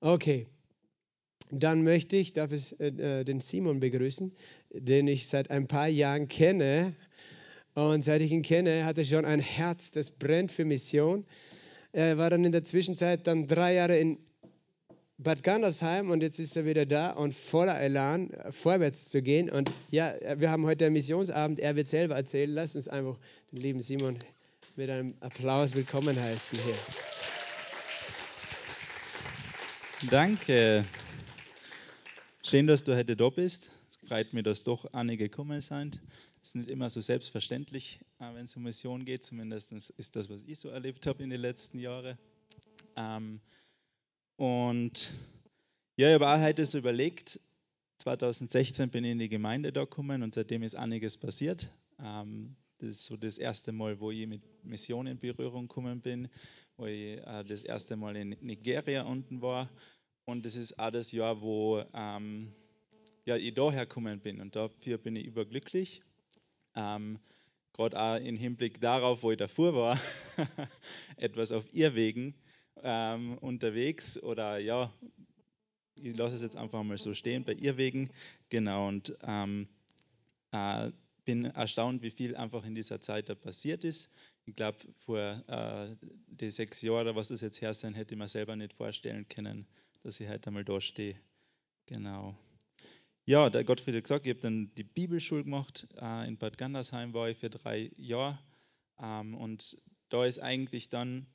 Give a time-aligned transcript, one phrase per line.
[0.00, 0.46] Okay,
[1.50, 4.32] dann möchte ich, darf ich äh, den Simon begrüßen,
[4.70, 6.94] den ich seit ein paar Jahren kenne.
[7.74, 11.24] Und seit ich ihn kenne, hat er schon ein Herz, das brennt für Mission.
[11.92, 14.18] Er war dann in der Zwischenzeit dann drei Jahre in
[15.16, 19.50] Bad Gandersheim und jetzt ist er wieder da und voller Elan, vorwärts zu gehen.
[19.50, 21.58] Und ja, wir haben heute einen Missionsabend.
[21.58, 22.50] Er wird selber erzählen.
[22.50, 23.18] Lass uns einfach
[23.50, 24.16] den lieben Simon
[24.76, 27.17] mit einem Applaus willkommen heißen hier.
[30.06, 30.84] Danke.
[32.44, 33.72] Schön, dass du heute da bist.
[33.90, 36.00] Es freut mich, dass doch einige gekommen sind.
[36.40, 39.24] Es ist nicht immer so selbstverständlich, äh, wenn es um Mission geht.
[39.24, 42.16] Zumindest ist das, was ich so erlebt habe in den letzten Jahren.
[42.94, 43.40] Ähm,
[44.36, 45.10] und
[45.96, 47.40] ja, ich habe auch heute so überlegt,
[47.98, 51.66] 2016 bin ich in die Gemeinde da gekommen und seitdem ist einiges passiert.
[51.98, 56.28] Ähm, das ist so das erste Mal, wo ich mit Mission in Berührung gekommen bin,
[56.78, 59.68] wo ich äh, das erste Mal in Nigeria unten war
[60.24, 62.52] und es ist auch das Jahr, wo ähm,
[63.24, 64.40] ja, ich daher gekommen bin.
[64.40, 66.02] Und dafür bin ich überglücklich.
[66.74, 67.18] Ähm,
[67.72, 70.00] Gerade auch im Hinblick darauf, wo ich davor war,
[71.16, 72.34] etwas auf Irrwegen
[72.82, 74.22] ähm, unterwegs.
[74.22, 74.92] Oder ja,
[75.94, 78.10] ich lasse es jetzt einfach mal so stehen, bei Irrwegen.
[78.50, 79.66] Genau, und ähm,
[80.52, 80.90] äh,
[81.24, 84.14] bin erstaunt, wie viel einfach in dieser Zeit da passiert ist.
[84.48, 85.94] Ich glaube, vor äh,
[86.26, 89.66] die sechs Jahren, was das jetzt her sein, hätte ich mir selber nicht vorstellen können,
[90.02, 91.20] dass ich heute einmal da stehe.
[91.84, 92.34] Genau.
[93.26, 95.86] Ja, der Gottfried hat gesagt, ich habe dann die Bibelschule gemacht.
[96.00, 98.38] Äh, in Bad Gandersheim war ich für drei Jahre.
[98.98, 99.76] Ähm, und
[100.08, 101.26] da ist eigentlich dann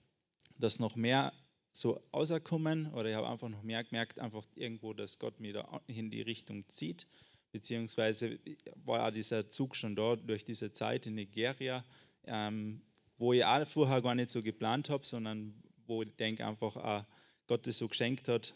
[0.58, 1.32] das noch mehr
[1.72, 5.82] so auserkommen oder ich habe einfach noch mehr gemerkt, einfach irgendwo, dass Gott mich da
[5.86, 7.06] in die Richtung zieht.
[7.52, 8.40] Beziehungsweise
[8.86, 11.86] war auch dieser Zug schon da durch diese Zeit in Nigeria,
[12.26, 12.82] ähm,
[13.24, 15.54] wo ich auch vorher gar nicht so geplant habe, sondern
[15.88, 17.08] wo ich denke einfach, ah,
[17.48, 18.54] Gott das so geschenkt hat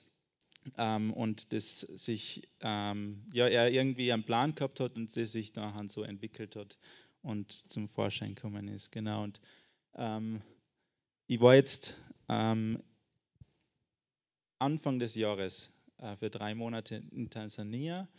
[0.78, 5.56] ähm, und das sich, ähm, ja, er irgendwie einen Plan gehabt hat und das sich
[5.56, 6.78] nachher so entwickelt hat
[7.22, 8.92] und zum Vorschein gekommen ist.
[8.92, 9.24] Genau.
[9.24, 9.40] Und
[9.96, 10.42] ähm,
[11.28, 11.94] ich war jetzt
[12.28, 12.84] ähm,
[14.60, 18.10] Anfang des Jahres äh, für drei Monate in Tansania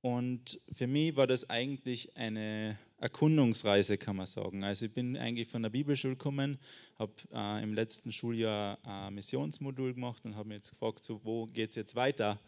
[0.00, 4.64] und für mich war das eigentlich eine Erkundungsreise, kann man sagen.
[4.64, 6.58] Also ich bin eigentlich von der Bibelschule gekommen,
[6.98, 11.46] habe äh, im letzten Schuljahr ein Missionsmodul gemacht und habe mich jetzt gefragt, so, wo
[11.46, 12.40] geht es jetzt weiter?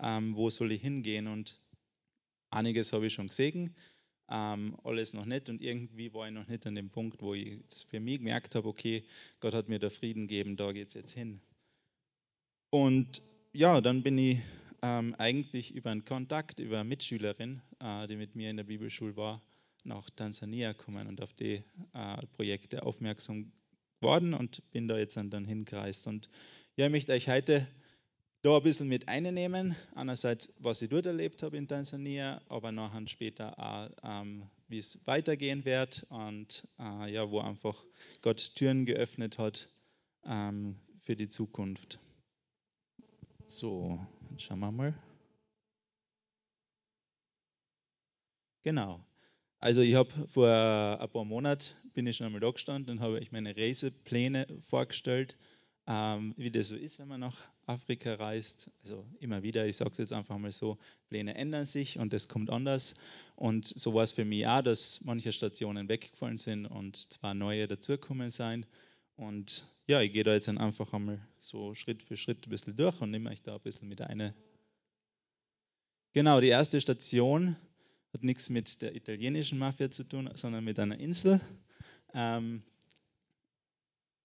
[0.00, 1.28] Ähm, wo soll ich hingehen?
[1.28, 1.60] Und
[2.50, 3.74] einiges habe ich schon gesehen,
[4.28, 5.48] ähm, alles noch nicht.
[5.48, 8.56] Und irgendwie war ich noch nicht an dem Punkt, wo ich jetzt für mich gemerkt
[8.56, 9.04] habe, okay,
[9.40, 11.40] Gott hat mir da Frieden gegeben, da geht es jetzt hin.
[12.70, 13.22] Und
[13.52, 14.38] ja, dann bin ich
[14.82, 19.16] ähm, eigentlich über einen Kontakt, über eine Mitschülerin, äh, die mit mir in der Bibelschule
[19.16, 19.42] war,
[19.84, 21.62] nach Tansania gekommen und auf die
[21.94, 23.52] äh, Projekte aufmerksam
[24.00, 26.06] geworden und bin da jetzt dann hingereist.
[26.06, 26.28] Und
[26.76, 27.66] ja, ich möchte euch heute
[28.42, 29.74] da ein bisschen mit einnehmen.
[29.94, 35.06] Einerseits, was ich dort erlebt habe in Tansania, aber nachher später auch, ähm, wie es
[35.06, 37.82] weitergehen wird und äh, ja, wo einfach
[38.22, 39.68] Gott Türen geöffnet hat
[40.24, 41.98] ähm, für die Zukunft.
[43.46, 43.98] So,
[44.36, 44.94] schauen wir mal.
[48.62, 49.00] Genau.
[49.60, 53.20] Also ich habe vor ein paar Monaten bin ich schon einmal da gestanden und habe
[53.20, 55.36] ich meine Reisepläne vorgestellt,
[55.86, 57.36] ähm, wie das so ist, wenn man nach
[57.66, 58.70] Afrika reist.
[58.82, 60.76] Also immer wieder, ich sage es jetzt einfach mal so,
[61.08, 62.96] Pläne ändern sich und es kommt anders.
[63.36, 67.68] Und so war es für mich auch, dass manche Stationen weggefallen sind und zwar neue
[67.68, 68.66] dazugekommen sind.
[69.16, 73.00] Und ja, ich gehe da jetzt einfach einmal so Schritt für Schritt ein bisschen durch
[73.00, 74.34] und nehme euch da ein bisschen mit eine.
[76.12, 77.56] Genau, die erste Station
[78.12, 81.40] hat nichts mit der italienischen Mafia zu tun, sondern mit einer Insel.
[82.14, 82.62] Ähm,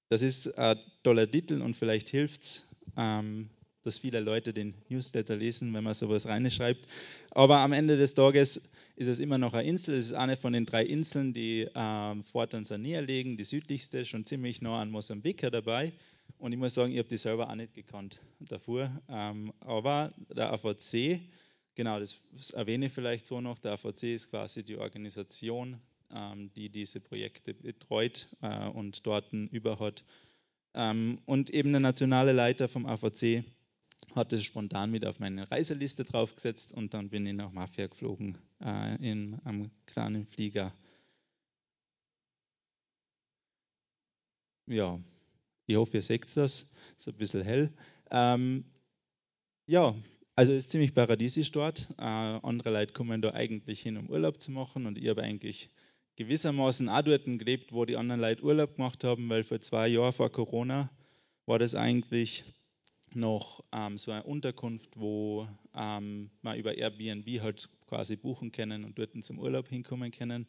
[0.10, 3.50] das ist ein toller Titel und vielleicht hilft es, ähm,
[3.84, 6.88] dass viele Leute den Newsletter lesen, wenn man sowas reinschreibt.
[7.32, 9.96] Aber am Ende des Tages ist es immer noch eine Insel.
[9.96, 14.26] Es ist eine von den drei Inseln, die ähm, vor Tansania liegen, die südlichste, schon
[14.26, 15.94] ziemlich nah an Mosambik dabei.
[16.38, 18.92] Und ich muss sagen, ich habe die selber auch nicht gekannt davor.
[19.10, 21.20] Ähm, aber der AVC,
[21.76, 25.80] genau, das erwähne ich vielleicht so noch, der AVC ist quasi die Organisation,
[26.14, 30.04] ähm, die diese Projekte betreut äh, und dort über hat.
[30.74, 33.44] Ähm, und eben der nationale Leiter vom AVC
[34.16, 38.38] hatte es spontan mit auf meine Reiseliste draufgesetzt und dann bin ich nach Mafia geflogen
[38.64, 40.74] äh, in einem kleinen Flieger.
[44.68, 45.00] Ja,
[45.68, 46.76] ich hoffe, ihr seht das.
[46.98, 47.74] Ist ein bisschen hell.
[48.10, 48.66] Ähm,
[49.66, 49.96] ja,
[50.36, 51.90] also es ist ziemlich paradiesisch dort.
[51.98, 55.70] Äh, andere Leute kommen da eigentlich hin, um Urlaub zu machen und ich habe eigentlich
[56.16, 60.14] gewissermaßen auch dort gelebt, wo die anderen Leute Urlaub gemacht haben, weil vor zwei Jahren
[60.14, 60.90] vor Corona
[61.46, 62.44] war das eigentlich
[63.16, 68.98] noch ähm, so eine Unterkunft, wo ähm, man über Airbnb halt quasi buchen können und
[68.98, 70.48] dort zum Urlaub hinkommen können.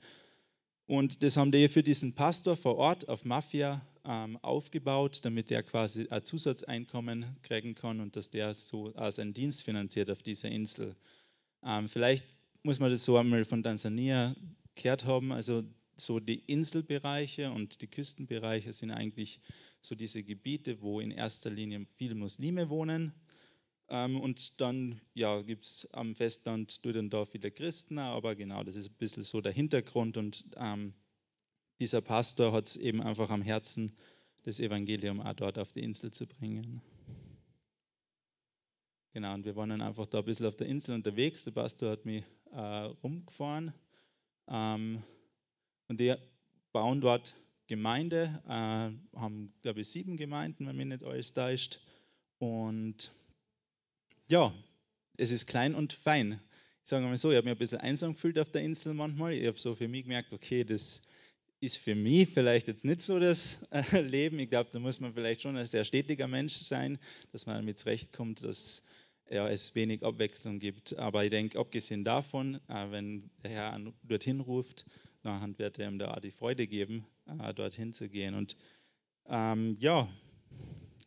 [0.87, 5.63] Und das haben die für diesen Pastor vor Ort auf Mafia ähm, aufgebaut, damit er
[5.63, 10.49] quasi ein Zusatzeinkommen kriegen kann und dass der so äh, seinen Dienst finanziert auf dieser
[10.49, 10.95] Insel.
[11.65, 14.35] Ähm, vielleicht muss man das so einmal von Tansania
[14.75, 15.33] gehört haben.
[15.33, 15.63] Also
[15.97, 19.41] so die Inselbereiche und die Küstenbereiche sind eigentlich
[19.81, 23.13] so diese Gebiete, wo in erster Linie viele Muslime wohnen.
[23.89, 28.65] Ähm, und dann ja, gibt es am Festland durch den Dorf viele Christen, aber genau,
[28.65, 30.17] das ist ein bisschen so der Hintergrund.
[30.17, 30.95] Und ähm,
[31.79, 33.97] dieser Pastor hat es eben einfach am Herzen,
[34.45, 36.81] das Evangelium auch dort auf die Insel zu bringen.
[39.13, 41.45] Genau, und wir waren dann einfach da ein bisschen auf der Insel unterwegs.
[41.45, 43.75] Der Pastor hat mich äh, rumgefahren.
[44.49, 45.03] Ähm,
[45.93, 46.15] und die
[46.73, 47.35] bauen dort
[47.67, 51.81] Gemeinde, äh, haben, glaube ich, sieben Gemeinden, wenn mich nicht alles täuscht.
[52.39, 53.11] Und
[54.27, 54.55] ja,
[55.19, 56.41] es ist klein und fein.
[56.83, 59.35] Ich sage mal so, ich habe mich ein bisschen einsam gefühlt auf der Insel manchmal.
[59.35, 61.03] Ich habe so für mich gemerkt, okay, das
[61.61, 64.39] ist für mich vielleicht jetzt nicht so das äh, Leben.
[64.39, 66.99] Ich glaube, da muss man vielleicht schon ein sehr stetiger Mensch sein,
[67.33, 68.87] dass man damit zurechtkommt, dass
[69.31, 70.99] ja, es wenig Abwechslung gibt.
[70.99, 74.87] Aber ich denke, abgesehen davon, äh, wenn der Herr dorthin ruft,
[75.23, 78.35] dann wird er ihm da auch die Freude geben, äh, dorthin zu gehen.
[78.35, 78.57] Und
[79.27, 80.09] ähm, ja,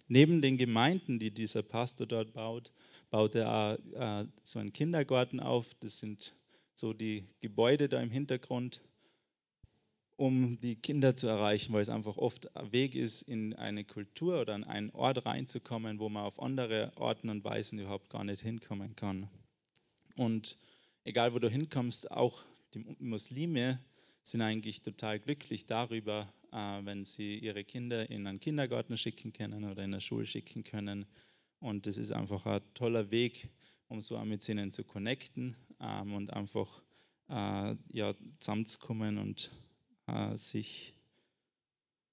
[0.08, 2.72] neben den Gemeinden, die dieser Pastor dort baut,
[3.10, 5.74] baut er auch äh, so einen Kindergarten auf.
[5.82, 6.34] Das sind
[6.76, 8.82] so die Gebäude da im Hintergrund,
[10.18, 14.42] um die Kinder zu erreichen, weil es einfach oft ein Weg ist, in eine Kultur
[14.42, 18.42] oder an einen Ort reinzukommen, wo man auf andere Orten und Weisen überhaupt gar nicht
[18.42, 19.30] hinkommen kann.
[20.16, 20.56] Und
[21.04, 23.80] egal, wo du hinkommst, auch die Muslime
[24.26, 29.64] sind eigentlich total glücklich darüber, äh, wenn sie ihre Kinder in einen Kindergarten schicken können
[29.66, 31.06] oder in eine Schule schicken können.
[31.60, 33.50] Und das ist einfach ein toller Weg,
[33.88, 36.82] um so mit ihnen zu connecten ähm, und einfach
[37.30, 39.52] äh, ja, zusammenzukommen und
[40.08, 40.96] äh, sich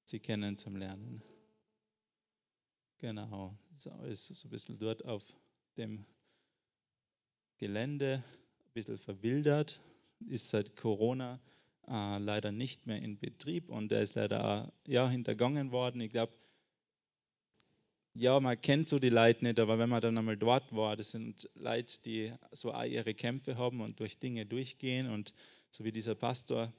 [0.04, 1.22] sie kennen zum Lernen.
[2.98, 3.86] Genau, das
[4.30, 5.24] ist so ein bisschen dort auf
[5.78, 6.04] dem
[7.56, 8.22] Gelände,
[8.66, 9.80] ein bisschen verwildert,
[10.28, 11.40] ist seit Corona
[11.88, 16.00] äh, leider nicht mehr in Betrieb und er ist leider ja, hintergangen worden.
[16.00, 16.32] Ich glaube,
[18.14, 21.12] ja, man kennt so die Leute nicht, aber wenn man dann einmal dort war, das
[21.12, 25.32] sind Leute, die so auch ihre Kämpfe haben und durch Dinge durchgehen und
[25.70, 26.72] so wie dieser Pastor,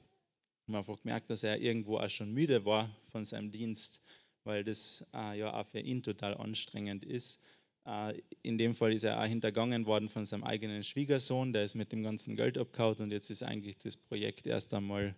[0.68, 4.04] man einfach gemerkt, dass er irgendwo auch schon müde war von seinem Dienst,
[4.44, 7.44] weil das äh, ja auch für ihn total anstrengend ist.
[7.86, 11.76] Äh, in dem Fall ist er auch hintergangen worden von seinem eigenen Schwiegersohn, der ist
[11.76, 15.16] mit dem ganzen Geld abgehauen und jetzt ist eigentlich das Projekt erst einmal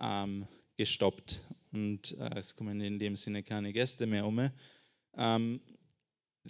[0.00, 1.40] ähm, gestoppt
[1.72, 4.50] und äh, es kommen in dem Sinne keine Gäste mehr um.
[5.16, 5.60] Ähm,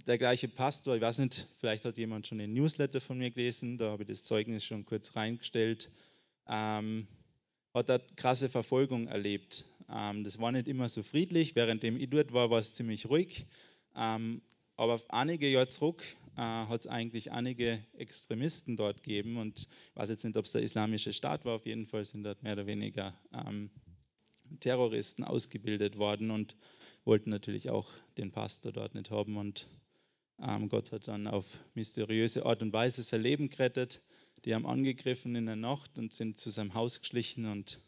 [0.07, 3.77] der gleiche Pastor, ich weiß nicht, vielleicht hat jemand schon den Newsletter von mir gelesen,
[3.77, 5.89] da habe ich das Zeugnis schon kurz reingestellt,
[6.47, 7.07] ähm,
[7.73, 9.65] hat eine krasse Verfolgung erlebt.
[9.89, 13.47] Ähm, das war nicht immer so friedlich, währenddem ich dort war, war es ziemlich ruhig.
[13.97, 14.41] Ähm,
[14.77, 16.03] aber einige Jahre zurück
[16.35, 20.51] äh, hat es eigentlich einige Extremisten dort gegeben und ich weiß jetzt nicht, ob es
[20.51, 23.69] der islamische Staat war, auf jeden Fall sind dort mehr oder weniger ähm,
[24.59, 26.55] Terroristen ausgebildet worden und
[27.05, 27.87] wollten natürlich auch
[28.17, 29.67] den Pastor dort nicht haben und
[30.41, 31.45] ähm, Gott hat dann auf
[31.75, 34.01] mysteriöse Art und Weise sein Leben gerettet.
[34.45, 37.79] Die haben angegriffen in der Nacht und sind zu seinem Haus geschlichen und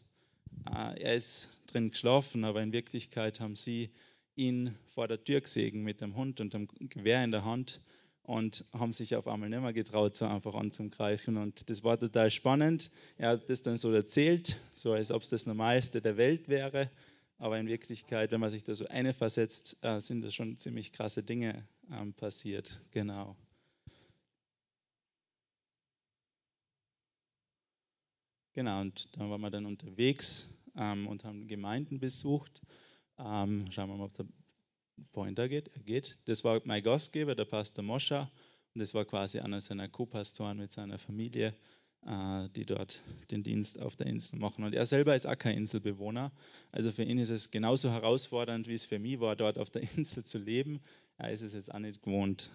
[0.66, 3.90] äh, er ist drin geschlafen, aber in Wirklichkeit haben sie
[4.36, 7.80] ihn vor der Tür gesehen mit dem Hund und dem Gewehr in der Hand
[8.22, 11.36] und haben sich auf einmal nicht mehr getraut, so einfach anzugreifen.
[11.36, 12.90] Und das war total spannend.
[13.18, 16.90] Er hat das dann so erzählt, so als ob es das Normalste der Welt wäre.
[17.38, 20.92] Aber in Wirklichkeit, wenn man sich da so eine versetzt, äh, sind da schon ziemlich
[20.92, 22.80] krasse Dinge ähm, passiert.
[22.92, 23.36] Genau.
[28.54, 32.62] Genau, und dann waren wir dann unterwegs ähm, und haben Gemeinden besucht.
[33.18, 34.26] Ähm, schauen wir mal, ob der
[35.12, 35.68] Pointer geht.
[35.68, 36.18] Er geht.
[36.26, 38.30] Das war mein Gastgeber, der Pastor Moscha.
[38.74, 41.54] Und das war quasi einer seiner Co-Pastoren mit seiner Familie,
[42.06, 44.64] äh, die dort den Dienst auf der Insel machen.
[44.64, 46.32] Und er selber ist auch kein Inselbewohner.
[46.72, 49.82] Also für ihn ist es genauso herausfordernd, wie es für mich war, dort auf der
[49.96, 50.80] Insel zu leben.
[51.16, 52.50] Er ist es jetzt auch nicht gewohnt.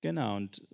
[0.00, 0.66] Genau, und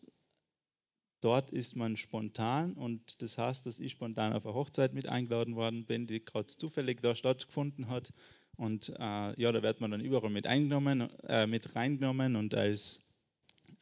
[1.21, 5.55] Dort ist man spontan und das heißt, dass ich spontan auf eine Hochzeit mit eingeladen
[5.55, 8.13] worden bin, die gerade zufällig da stattgefunden hat.
[8.57, 13.19] Und äh, ja, da wird man dann überall mit, eingenommen, äh, mit reingenommen und als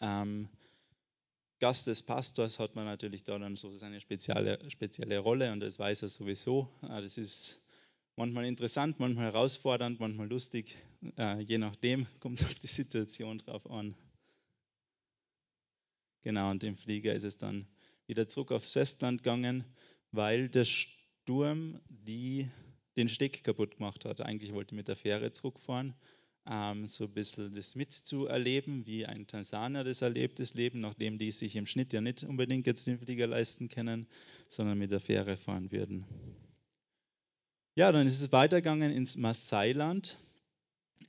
[0.01, 0.49] ähm,
[1.61, 5.79] Gast des Pastors hat man natürlich da dann so seine spezielle, spezielle Rolle und das
[5.79, 6.69] weiß er sowieso.
[6.83, 7.69] Äh, das ist
[8.17, 10.77] manchmal interessant, manchmal herausfordernd, manchmal lustig
[11.17, 13.95] äh, je nachdem, kommt auf die Situation drauf an.
[16.23, 17.67] Genau, und im Flieger ist es dann
[18.07, 19.65] wieder zurück aufs Festland gegangen,
[20.13, 22.49] weil der Sturm die,
[22.97, 24.21] den Steg kaputt gemacht hat.
[24.21, 25.95] Eigentlich wollte ich mit der Fähre zurückfahren,
[26.47, 31.31] ähm, so ein bisschen das mitzuerleben, wie ein Tansanier das erlebt, das Leben, nachdem die
[31.31, 34.07] sich im Schnitt ja nicht unbedingt jetzt den Flieger leisten können,
[34.49, 36.07] sondern mit der Fähre fahren würden.
[37.75, 40.17] Ja, dann ist es weitergegangen ins Maasai-Land.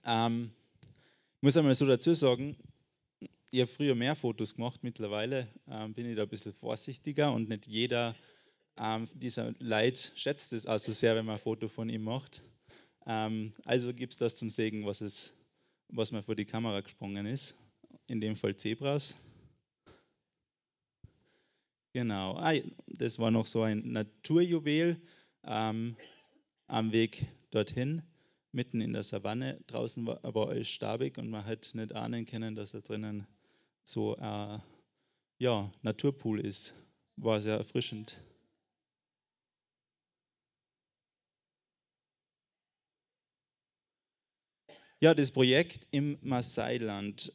[0.05, 0.51] Ähm,
[1.37, 2.57] ich muss einmal so dazu sagen,
[3.51, 7.49] ich habe früher mehr Fotos gemacht, mittlerweile ähm, bin ich da ein bisschen vorsichtiger und
[7.49, 8.15] nicht jeder
[8.77, 12.41] ähm, dieser Leid schätzt es also sehr, wenn man ein Foto von ihm macht.
[13.05, 15.33] Ähm, also gibt es das zum Segen, was, es,
[15.89, 17.57] was mir vor die Kamera gesprungen ist.
[18.07, 19.15] In dem Fall Zebras.
[21.93, 22.53] Genau, ah,
[22.87, 25.01] das war noch so ein Naturjuwel
[25.43, 25.97] ähm,
[26.67, 28.03] am Weg dorthin,
[28.51, 29.59] mitten in der Savanne.
[29.65, 33.25] Draußen war aber alles stabig und man hätte nicht ahnen können, dass da drinnen
[33.91, 34.59] so ein äh,
[35.39, 36.73] ja, Naturpool ist.
[37.15, 38.17] War sehr erfrischend.
[45.01, 47.31] Ja, das Projekt im Maasai-Land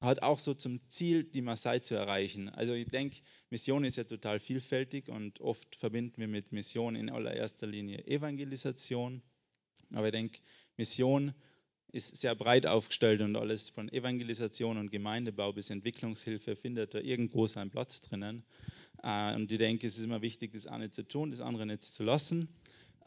[0.00, 2.48] hat auch so zum Ziel, die Maasai zu erreichen.
[2.50, 3.16] Also ich denke,
[3.50, 9.22] Mission ist ja total vielfältig und oft verbinden wir mit Mission in allererster Linie Evangelisation.
[9.92, 10.40] Aber ich denke,
[10.76, 11.32] Mission
[11.94, 17.46] ist sehr breit aufgestellt und alles von Evangelisation und Gemeindebau bis Entwicklungshilfe findet da irgendwo
[17.46, 18.42] seinen Platz drinnen.
[19.04, 21.84] Äh, und ich denke, es ist immer wichtig, das eine zu tun, das andere nicht
[21.84, 22.48] zu lassen.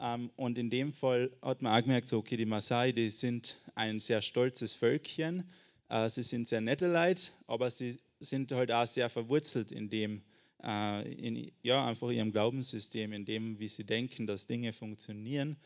[0.00, 4.00] Ähm, und in dem Fall hat man auch gemerkt, okay, die Maasai, die sind ein
[4.00, 5.44] sehr stolzes Völkchen.
[5.90, 10.22] Äh, sie sind sehr nette Leute, aber sie sind halt auch sehr verwurzelt in dem,
[10.64, 15.58] äh, in, ja, einfach ihrem Glaubenssystem, in dem, wie sie denken, dass Dinge funktionieren.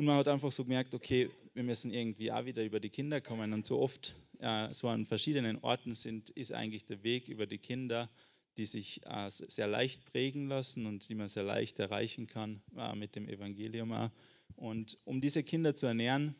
[0.00, 3.20] Und man hat einfach so gemerkt, okay, wir müssen irgendwie auch wieder über die Kinder
[3.20, 3.52] kommen.
[3.52, 7.58] Und so oft äh, so an verschiedenen Orten sind, ist eigentlich der Weg über die
[7.58, 8.08] Kinder
[8.56, 12.94] die sich äh, sehr leicht prägen lassen und die man sehr leicht erreichen kann äh,
[12.94, 13.92] mit dem Evangelium.
[13.92, 14.10] Auch.
[14.56, 16.34] Und um diese Kinder zu ernähren,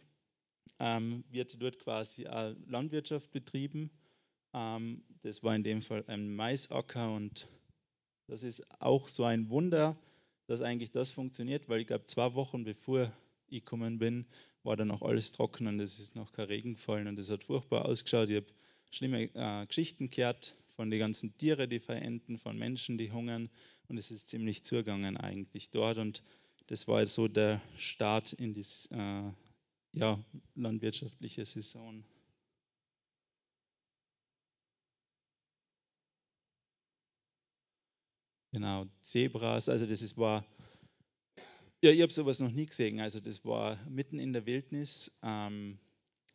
[0.79, 2.25] ähm, wird dort quasi
[2.67, 3.91] Landwirtschaft betrieben.
[4.55, 7.47] Ähm, das war in dem Fall ein Maisacker und
[8.27, 9.99] das ist auch so ein Wunder,
[10.47, 13.13] dass eigentlich das funktioniert, weil ich glaube, zwei Wochen bevor
[13.51, 14.27] ich gekommen bin,
[14.63, 17.45] war dann noch alles trocken und es ist noch kein Regen gefallen und es hat
[17.45, 18.29] furchtbar ausgeschaut.
[18.29, 18.47] Ich habe
[18.91, 23.51] schlimme äh, Geschichten gehört von den ganzen Tieren, die verenden, von Menschen, die hungern.
[23.89, 25.99] Und es ist ziemlich zugegangen eigentlich dort.
[25.99, 26.23] Und
[26.69, 29.33] das war so der Start in die äh,
[29.93, 30.19] ja,
[30.55, 32.05] landwirtschaftliche Saison.
[38.53, 40.45] Genau, Zebras, also das ist, war,
[41.83, 43.01] ja, ich habe sowas noch nie gesehen.
[43.01, 45.19] Also das war mitten in der Wildnis.
[45.23, 45.79] Ähm,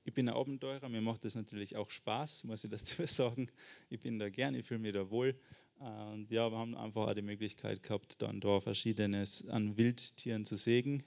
[0.03, 3.49] ich bin ein Abenteurer, mir macht das natürlich auch Spaß, muss ich dazu sagen.
[3.89, 5.39] Ich bin da gern, ich fühle mich da wohl.
[5.77, 10.55] Und ja, wir haben einfach auch die Möglichkeit gehabt, dann da Verschiedenes an Wildtieren zu
[10.55, 11.03] sägen,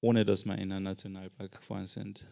[0.00, 2.26] ohne dass wir in einen Nationalpark gefahren sind.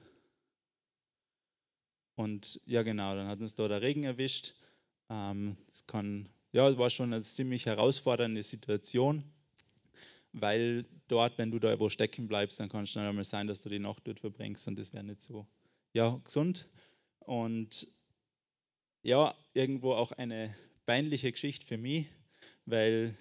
[2.15, 4.55] Und ja, genau, dann hat uns da der Regen erwischt.
[5.09, 9.25] Ähm, es kann, ja, es war schon eine ziemlich herausfordernde Situation,
[10.33, 13.61] weil dort, wenn du da wo stecken bleibst, dann kann es schnell einmal sein, dass
[13.61, 15.47] du die Nacht dort verbringst und das wäre nicht so
[15.93, 16.67] ja, gesund
[17.19, 17.87] und
[19.03, 20.55] ja, irgendwo auch eine
[20.87, 22.07] peinliche Geschichte für mich,
[22.67, 23.15] weil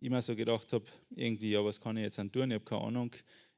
[0.00, 2.50] ich mir so gedacht habe, irgendwie, ja, was kann ich jetzt an tun?
[2.50, 3.14] Ich habe keine Ahnung,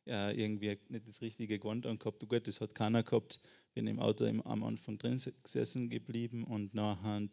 [0.07, 2.29] äh, irgendwie nicht das richtige Gewand angehabt.
[2.29, 3.41] Gut, das hat keiner gehabt.
[3.73, 7.29] Bin im Auto im, am Anfang drin gesessen geblieben und nachher,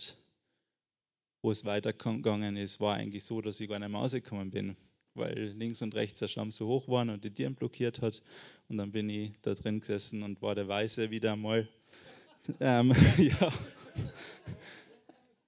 [1.42, 4.78] wo es weitergegangen ist, war eigentlich so, dass ich gar nicht mehr rausgekommen bin
[5.14, 8.22] weil links und rechts der Schlamm so hoch war und die Tieren blockiert hat.
[8.70, 11.68] Und dann bin ich da drin gesessen und war der Weiße wieder einmal.
[12.60, 13.52] Ähm, ja.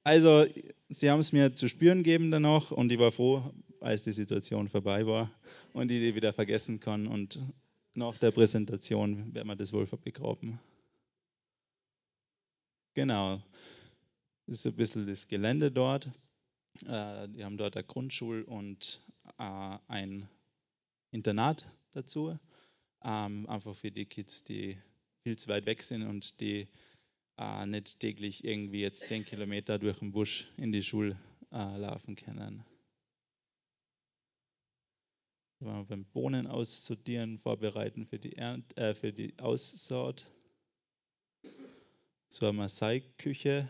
[0.03, 0.45] Also,
[0.89, 4.67] sie haben es mir zu spüren gegeben danach und ich war froh, als die Situation
[4.67, 5.31] vorbei war
[5.73, 7.07] und ich die wieder vergessen kann.
[7.07, 7.39] Und
[7.95, 10.59] nach der Präsentation werden wir das wohl begraben.
[12.93, 13.41] Genau.
[14.45, 16.09] Das ist ein bisschen das Gelände dort.
[16.87, 18.99] Äh, die haben dort eine Grundschule und
[19.87, 20.29] ein
[21.11, 22.37] Internat dazu,
[23.03, 24.77] ähm, einfach für die Kids, die
[25.23, 26.67] viel zu weit weg sind und die
[27.37, 31.17] äh, nicht täglich irgendwie jetzt zehn Kilometer durch den Busch in die Schule
[31.51, 32.63] äh, laufen können.
[35.59, 40.25] beim Bohnen aussortieren, vorbereiten für die, Ernt, äh, für die Aussaat.
[42.29, 43.69] Zur Maasai-Küche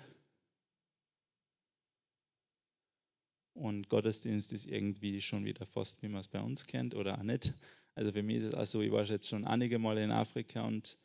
[3.54, 7.24] Und Gottesdienst ist irgendwie schon wieder fast, wie man es bei uns kennt oder auch
[7.24, 7.54] nicht.
[7.96, 10.98] Also für mich ist es also, ich war jetzt schon einige Male in Afrika und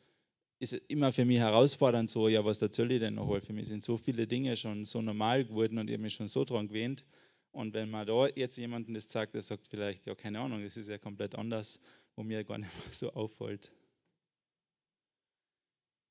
[0.59, 3.29] ist es immer für mich herausfordernd, so, ja, was erzähle ich denn noch?
[3.29, 6.15] Weil für mich sind so viele Dinge schon so normal geworden und ich habe mich
[6.15, 7.05] schon so dran gewöhnt.
[7.51, 10.75] Und wenn man da jetzt jemanden das sagt, der sagt vielleicht, ja, keine Ahnung, das
[10.75, 11.79] ist ja komplett anders,
[12.15, 13.71] wo mir gar nicht mehr so auffällt.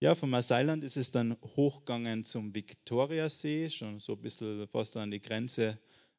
[0.01, 5.11] Ja, vom Marseiland ist es dann hochgegangen zum Viktoriasee, schon so ein bisschen fast an
[5.11, 5.79] die Grenze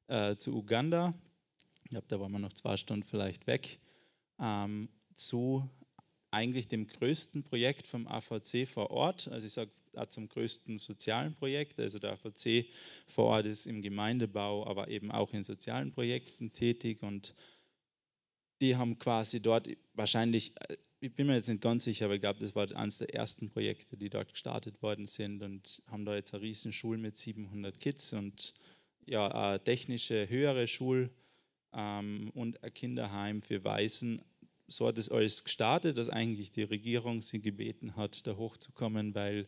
[0.09, 1.13] äh, zu Uganda.
[1.83, 3.79] Ich glaube, da waren wir noch zwei Stunden vielleicht weg.
[4.39, 5.69] Ähm, zu
[6.31, 9.27] eigentlich dem größten Projekt vom AVC vor Ort.
[9.29, 9.71] Also ich sage
[10.09, 11.79] zum größten sozialen Projekt.
[11.79, 12.65] Also der AVC
[13.07, 17.33] vor Ort ist im Gemeindebau, aber eben auch in sozialen Projekten tätig und
[18.61, 22.21] die haben quasi dort wahrscheinlich, äh, ich bin mir jetzt nicht ganz sicher, aber ich
[22.21, 26.13] glaube, das war eines der ersten Projekte, die dort gestartet worden sind und haben da
[26.13, 28.53] jetzt eine riesen Schule mit 700 Kids und
[29.05, 31.09] ja, eine technische höhere Schule
[31.73, 34.21] ähm, und ein Kinderheim für Waisen
[34.69, 39.47] so hat es alles gestartet, dass eigentlich die Regierung sie gebeten hat, da hochzukommen, weil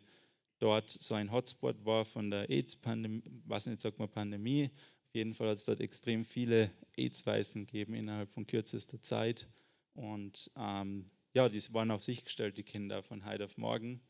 [0.59, 4.69] dort so ein Hotspot war von der AIDS-Pandemie, was nicht sagt man Pandemie.
[5.07, 9.47] Auf jeden Fall hat es dort extrem viele AIDS-Weisen gegeben innerhalb von kürzester Zeit.
[9.93, 14.01] Und ähm, ja, die waren auf sich gestellt, die Kinder von heute auf morgen.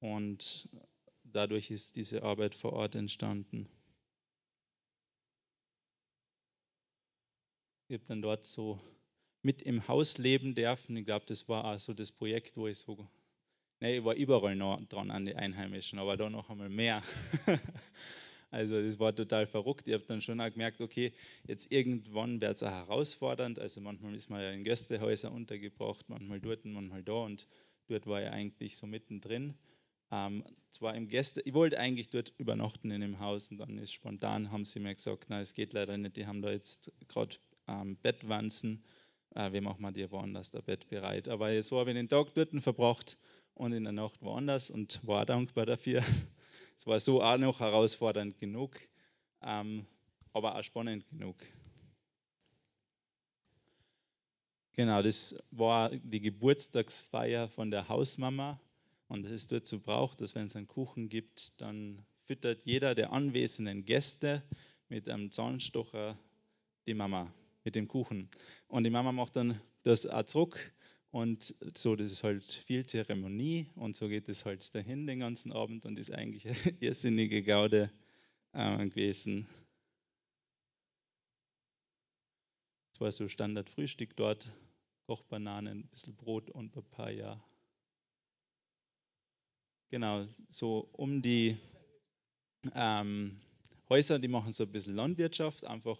[0.00, 0.68] Und
[1.24, 3.68] dadurch ist diese Arbeit vor Ort entstanden.
[7.88, 8.80] Ich habe dann dort so
[9.42, 10.96] mit im Haus leben dürfen.
[10.96, 13.06] Ich glaube, das war auch so das Projekt, wo ich so,
[13.78, 17.00] ne, ich war überall noch dran an die Einheimischen, aber da noch einmal mehr.
[18.50, 19.86] also das war total verrückt.
[19.86, 21.12] Ich habe dann schon auch gemerkt, okay,
[21.46, 23.60] jetzt irgendwann wird es auch herausfordernd.
[23.60, 27.46] Also manchmal ist man ja in Gästehäusern untergebracht, manchmal dort, manchmal da und
[27.86, 29.54] dort war ich eigentlich so mittendrin.
[30.10, 33.92] Ähm, zwar im Gäste, ich wollte eigentlich dort übernachten in dem Haus und dann ist
[33.92, 37.36] spontan, haben sie mir gesagt, na, es geht leider nicht, die haben da jetzt gerade
[37.68, 38.82] ähm, Bettwanzen
[39.36, 41.28] äh, wie machen wir dir woanders das Bett bereit.
[41.28, 43.16] Aber so habe ich den Tag dort verbracht
[43.54, 46.02] und in der Nacht woanders und war dankbar dafür.
[46.78, 48.78] Es war so auch noch herausfordernd genug,
[49.40, 49.86] ähm,
[50.34, 51.36] aber auch spannend genug.
[54.74, 58.60] Genau, das war die Geburtstagsfeier von der Hausmama
[59.08, 63.10] und es ist dazu braucht, dass wenn es einen Kuchen gibt, dann füttert jeder der
[63.10, 64.42] anwesenden Gäste
[64.90, 66.18] mit einem Zahnstocher
[66.86, 67.32] die Mama
[67.66, 68.30] mit dem Kuchen.
[68.68, 70.72] Und die Mama macht dann das auch zurück.
[71.10, 75.52] Und so, das ist halt viel Zeremonie und so geht es halt dahin den ganzen
[75.52, 77.90] Abend und ist eigentlich eine irrsinnige Gaude
[78.52, 79.48] äh, gewesen.
[82.92, 84.48] Es war so Standardfrühstück dort,
[85.06, 87.42] Kochbananen, ein bisschen Brot und Papaya.
[89.90, 91.56] Genau, so um die
[92.74, 93.40] ähm,
[93.88, 95.98] Häuser, die machen so ein bisschen Landwirtschaft, einfach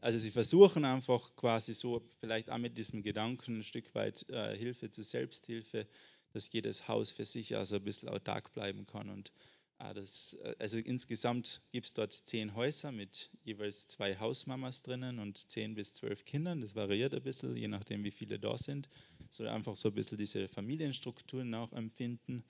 [0.00, 4.56] also sie versuchen einfach quasi so, vielleicht auch mit diesem Gedanken ein Stück weit äh,
[4.56, 5.86] Hilfe zur Selbsthilfe,
[6.32, 9.10] dass jedes Haus für sich also ein bisschen autark bleiben kann.
[9.10, 9.32] Und
[9.78, 15.18] äh, das, äh, also insgesamt gibt es dort zehn Häuser mit jeweils zwei Hausmamas drinnen
[15.18, 16.60] und zehn bis zwölf Kindern.
[16.60, 18.88] Das variiert ein bisschen, je nachdem, wie viele da sind.
[19.30, 22.44] So einfach so ein bisschen diese Familienstrukturen auch empfinden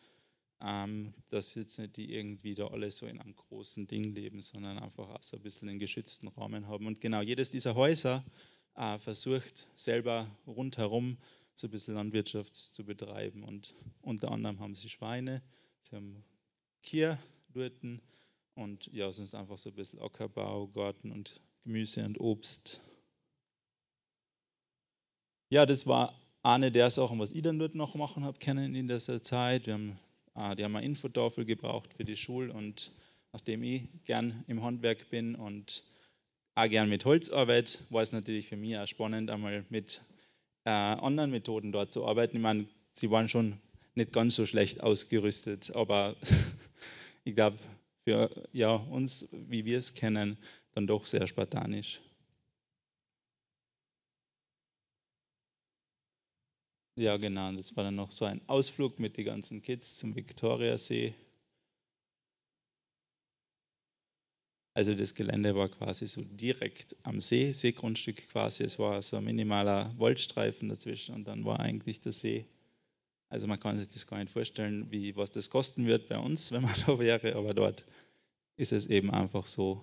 [0.62, 4.78] ähm, dass jetzt nicht die irgendwie da alle so in einem großen Ding leben, sondern
[4.78, 6.86] einfach auch so ein bisschen einen geschützten Rahmen haben.
[6.86, 8.24] Und genau jedes dieser Häuser
[8.76, 11.16] äh, versucht selber rundherum
[11.54, 13.42] so ein bisschen Landwirtschaft zu betreiben.
[13.42, 15.42] Und unter anderem haben sie Schweine,
[15.82, 16.24] sie haben
[16.82, 17.18] Kier
[17.52, 17.72] dort
[18.54, 22.80] und ja, sonst einfach so ein bisschen Ackerbau, Garten und Gemüse und Obst.
[25.48, 28.88] Ja, das war eine der Sachen, was ich dann dort noch machen habe können in
[28.88, 29.66] dieser Zeit.
[29.66, 29.98] Wir haben
[30.34, 32.90] die haben eine Infotafel gebraucht für die Schule und
[33.32, 35.82] nachdem ich gern im Handwerk bin und
[36.54, 40.00] auch gern mit Holz arbeite, war es natürlich für mich auch spannend, einmal mit
[40.64, 42.36] äh, anderen Methoden dort zu arbeiten.
[42.36, 43.60] Ich meine, sie waren schon
[43.94, 46.16] nicht ganz so schlecht ausgerüstet, aber
[47.24, 47.58] ich glaube,
[48.04, 50.38] für ja, uns, wie wir es kennen,
[50.74, 52.00] dann doch sehr spartanisch.
[57.00, 57.50] Ja, genau.
[57.52, 61.14] Das war dann noch so ein Ausflug mit den ganzen Kids zum Viktoriasee.
[64.74, 68.64] Also das Gelände war quasi so direkt am See, Seegrundstück quasi.
[68.64, 72.44] Es war so ein minimaler Waldstreifen dazwischen und dann war eigentlich der See.
[73.30, 76.52] Also man kann sich das gar nicht vorstellen, wie, was das kosten wird bei uns,
[76.52, 77.84] wenn man da wäre, aber dort
[78.58, 79.82] ist es eben einfach so.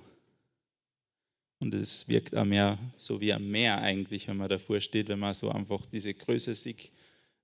[1.59, 5.19] Und es wirkt auch mehr so wie ein Meer eigentlich, wenn man davor steht, wenn
[5.19, 6.91] man so einfach diese Größe sieht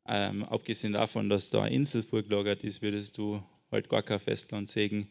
[0.06, 4.70] ähm, abgesehen davon, dass da eine Insel vorgelagert ist, würdest du halt gar kein Festland
[4.70, 5.10] sehen.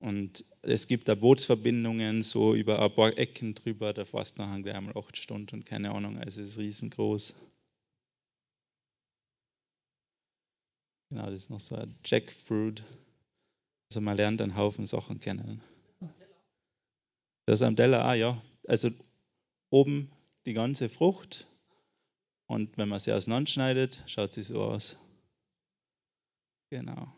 [0.00, 4.62] Und es gibt da Bootsverbindungen so über ein paar Ecken drüber, da fährst du nachher
[4.62, 7.34] gleich einmal acht Stunden und keine Ahnung, also es ist riesengroß.
[11.10, 12.84] Genau, das ist noch so ein Jackfruit.
[13.90, 15.62] Also man lernt einen Haufen Sachen kennen.
[17.46, 18.40] Das ist am Teller, ah ja.
[18.66, 18.90] Also
[19.70, 20.12] oben
[20.44, 21.46] die ganze Frucht
[22.48, 24.96] und wenn man sie auseinanderschneidet, schaut sie so aus.
[26.70, 27.12] Genau.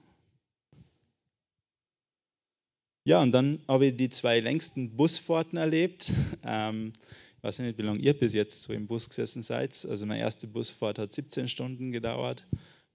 [3.05, 6.11] Ja, und dann habe ich die zwei längsten Busfahrten erlebt.
[6.43, 6.93] Ähm,
[7.37, 9.87] ich weiß nicht, wie lange ihr bis jetzt so im Bus gesessen seid.
[9.89, 12.45] Also meine erste Busfahrt hat 17 Stunden gedauert.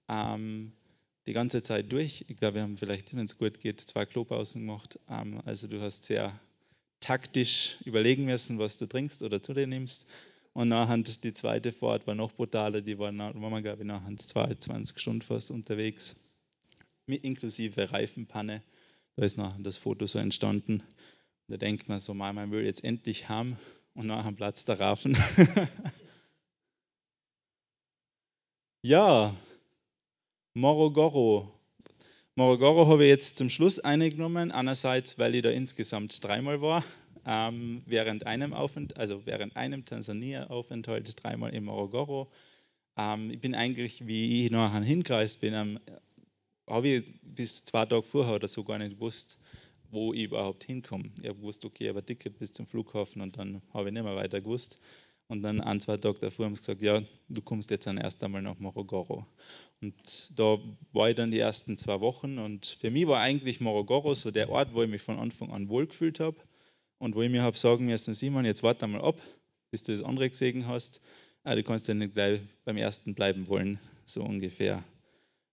[0.08, 0.72] Ähm,
[1.26, 2.26] die ganze Zeit durch.
[2.28, 5.00] Ich glaube, wir haben vielleicht, wenn es gut geht, zwei Klopausen gemacht.
[5.10, 6.38] Ähm, also du hast sehr
[7.00, 10.10] taktisch überlegen müssen, was du trinkst oder zu dir nimmst.
[10.56, 12.80] Und nachher die zweite Fahrt war noch brutaler.
[12.80, 16.32] Die war, waren wir, glaube ich, nachher 22 Stunden fast unterwegs.
[17.08, 18.64] Mit inklusive Reifenpanne.
[19.18, 20.82] Da ist nachher das Foto so entstanden.
[21.50, 23.60] Da denkt man so, man will jetzt endlich haben
[23.96, 25.18] und nachher Platz der Rafen.
[28.82, 29.36] ja,
[30.54, 31.52] Morogoro.
[32.36, 34.54] Morogoro habe ich jetzt zum Schluss eingenommen.
[34.54, 36.82] Einerseits, weil ich da insgesamt dreimal war,
[37.26, 42.32] ähm, während einem Aufenthalt, also während einem Tansania-Aufenthalt dreimal in Morogoro.
[42.98, 45.80] Ähm, ich bin eigentlich, wie ich nachher hingereist bin, ähm,
[46.68, 49.44] habe ich bis zwei Tage vorher oder so gar nicht gewusst,
[49.90, 51.12] wo ich überhaupt hinkomme.
[51.22, 54.16] Ich habe gewusst, okay, aber Ticket bis zum Flughafen und dann habe ich nicht mehr
[54.16, 54.84] weiter gewusst.
[55.28, 58.24] Und dann ein, zwei Tage davor haben sie gesagt, ja, du kommst jetzt dann erst
[58.24, 59.26] einmal nach Morogoro.
[59.82, 60.60] Und da
[60.94, 64.50] war ich dann die ersten zwei Wochen und für mich war eigentlich Morogoro so der
[64.50, 66.38] Ort, wo ich mich von Anfang an wohlgefühlt habe
[66.98, 69.20] und wo ich mir habe sagen müssen, Simon, jetzt warte mal ab,
[69.72, 71.02] bis du das andere gesehen hast.
[71.44, 74.84] Ah, du kannst ja nicht gleich beim ersten bleiben wollen, so ungefähr.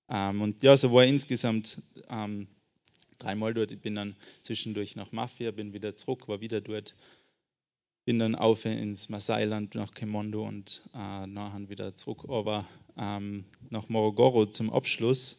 [0.09, 2.47] Ähm, und ja, so war ich insgesamt ähm,
[3.19, 3.73] dreimal dort.
[3.73, 6.95] Ich bin dann zwischendurch nach Mafia, bin wieder zurück, war wieder dort.
[8.05, 13.89] Bin dann auf ins Masailand nach Kemondo und äh, nachher wieder zurück, aber ähm, nach
[13.89, 15.37] Morogoro zum Abschluss.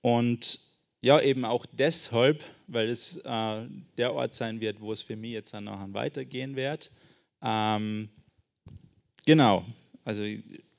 [0.00, 0.69] Und
[1.02, 5.32] ja, eben auch deshalb, weil es äh, der Ort sein wird, wo es für mich
[5.32, 6.90] jetzt dann nachher weitergehen wird.
[7.42, 8.10] Ähm,
[9.24, 9.64] genau,
[10.04, 10.24] also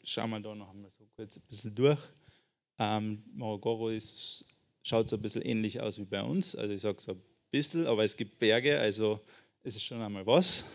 [0.03, 1.99] schauen wir da noch einmal so kurz ein bisschen durch.
[2.77, 4.45] Ähm, Morogoro ist,
[4.83, 6.55] schaut so ein bisschen ähnlich aus wie bei uns.
[6.55, 9.19] Also ich sage so ein bisschen, aber es gibt Berge, also
[9.63, 10.65] es ist schon einmal was.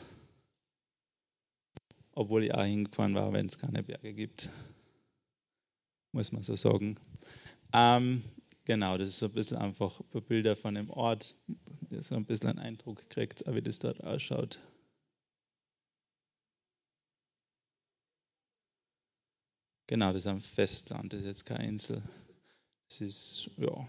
[2.13, 4.49] Obwohl ich auch hingefahren war, wenn es keine Berge gibt.
[6.13, 6.97] Muss man so sagen.
[7.73, 8.23] Ähm,
[8.67, 11.35] genau, das ist so ein bisschen einfach ein paar Bilder von dem Ort,
[12.01, 14.59] so ein bisschen einen Eindruck kriegt, wie das dort ausschaut.
[19.87, 22.03] Genau, das ist ein Festland, das ist jetzt keine Insel.
[22.89, 23.89] Es ist, ja,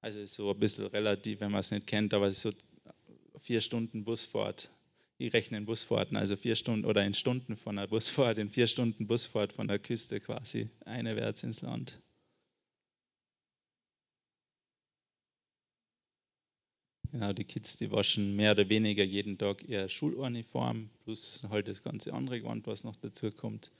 [0.00, 2.58] also so ein bisschen relativ, wenn man es nicht kennt, aber es ist
[3.32, 4.68] so vier Stunden Busfahrt.
[5.18, 8.66] Ich rechne in Busfahrten, also vier Stunden oder in Stunden von der Busfahrt, in vier
[8.66, 11.98] Stunden Busfahrt von der Küste quasi einwärts ins Land.
[17.18, 21.82] Genau, die Kids, die waschen mehr oder weniger jeden Tag ihre Schuluniform, plus halt das
[21.82, 23.70] ganze andere Gewand, was noch dazu kommt.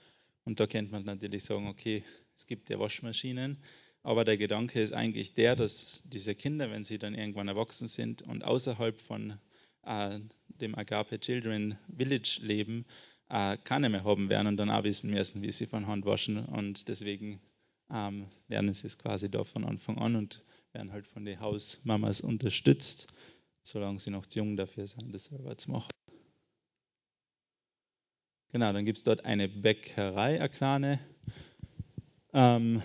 [0.46, 2.02] Und da könnte man natürlich sagen, okay,
[2.34, 3.58] es gibt ja Waschmaschinen,
[4.02, 8.22] aber der Gedanke ist eigentlich der, dass diese Kinder, wenn sie dann irgendwann erwachsen sind
[8.22, 9.38] und außerhalb von
[9.82, 10.18] äh,
[10.58, 12.86] dem Agape Children Village leben,
[13.28, 16.42] äh, keine mehr haben werden und dann auch wissen müssen, wie sie von Hand waschen.
[16.42, 17.38] Und deswegen
[17.92, 20.40] ähm, lernen sie es quasi da von Anfang an und
[20.72, 23.12] werden halt von den Hausmamas unterstützt,
[23.66, 25.90] solange sie noch zu jung dafür sind, das selber zu machen.
[28.52, 30.98] Genau, dann gibt es dort eine Bäckerei, kleine.
[32.32, 32.82] Ähm,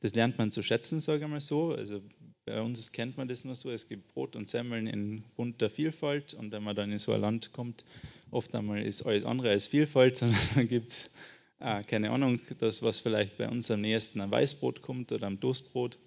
[0.00, 1.74] das lernt man zu schätzen, sage ich mal so.
[1.74, 2.02] Also
[2.44, 6.34] bei uns kennt man das nur so, es gibt Brot und Semmeln in bunter Vielfalt
[6.34, 7.84] und wenn man dann in so ein Land kommt,
[8.30, 11.14] oft einmal ist alles andere als Vielfalt, sondern dann gibt es,
[11.60, 15.38] äh, keine Ahnung, das, was vielleicht bei uns am nächsten am Weißbrot kommt oder am
[15.40, 15.98] Toastbrot.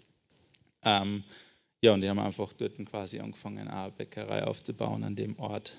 [0.83, 1.23] Ähm,
[1.85, 5.73] ja, und die haben einfach dort quasi angefangen, eine Bäckerei aufzubauen an dem Ort.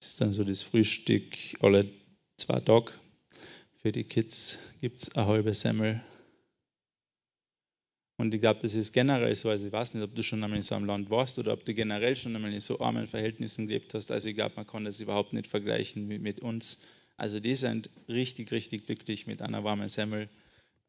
[0.00, 1.90] Das ist dann so das Frühstück alle
[2.36, 2.92] zwei Tage.
[3.80, 6.02] Für die Kids gibt es eine halbe Semmel.
[8.18, 9.48] Und ich glaube, das ist generell so.
[9.48, 11.64] Also ich weiß nicht, ob du schon einmal in so einem Land warst oder ob
[11.64, 14.10] du generell schon einmal in so armen Verhältnissen gelebt hast.
[14.10, 16.84] Also ich glaube, man kann das überhaupt nicht vergleichen mit, mit uns.
[17.16, 20.28] Also die sind richtig, richtig glücklich mit einer warmen Semmel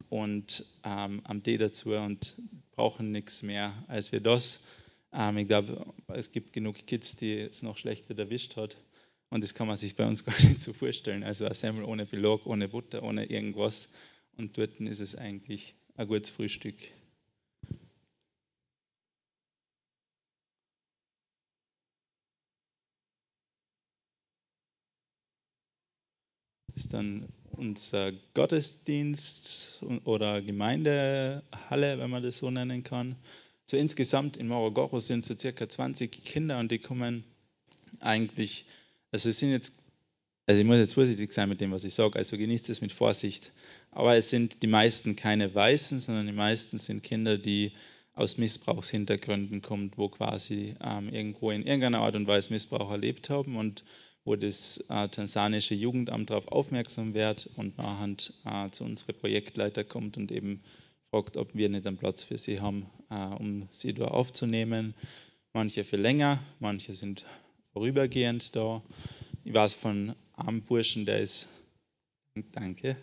[0.10, 2.34] und ähm, am Tee dazu und
[2.76, 4.68] brauchen nichts mehr als wir das.
[5.14, 8.78] Ähm, ich glaube, es gibt genug Kids, die es noch schlechter erwischt hat.
[9.30, 11.24] Und das kann man sich bei uns gar nicht so vorstellen.
[11.24, 13.96] Also ein Semmel ohne Belag, ohne Butter, ohne irgendwas.
[14.38, 16.76] Und dort ist es eigentlich ein gutes Frühstück.
[26.78, 33.16] Ist dann unser Gottesdienst oder Gemeindehalle, wenn man das so nennen kann.
[33.66, 37.24] So insgesamt in Morogoro sind so circa 20 Kinder und die kommen
[38.00, 38.66] eigentlich,
[39.12, 39.92] also es sind jetzt,
[40.46, 42.92] also ich muss jetzt vorsichtig sein mit dem, was ich sage, also genießt es mit
[42.92, 43.52] Vorsicht.
[43.90, 47.72] Aber es sind die meisten keine Weißen, sondern die meisten sind Kinder, die
[48.14, 53.56] aus Missbrauchshintergründen kommen, wo quasi ähm, irgendwo in irgendeiner Art und Weise Missbrauch erlebt haben
[53.56, 53.84] und
[54.28, 60.18] wo das äh, tansanische Jugendamt darauf aufmerksam wird und nachher äh, zu unserem Projektleiter kommt
[60.18, 60.62] und eben
[61.10, 64.94] fragt, ob wir nicht einen Platz für sie haben, äh, um sie da aufzunehmen.
[65.54, 67.24] Manche für länger, manche sind
[67.72, 68.84] vorübergehend da.
[69.46, 71.64] Ich weiß von einem Burschen, der ist,
[72.52, 72.98] danke,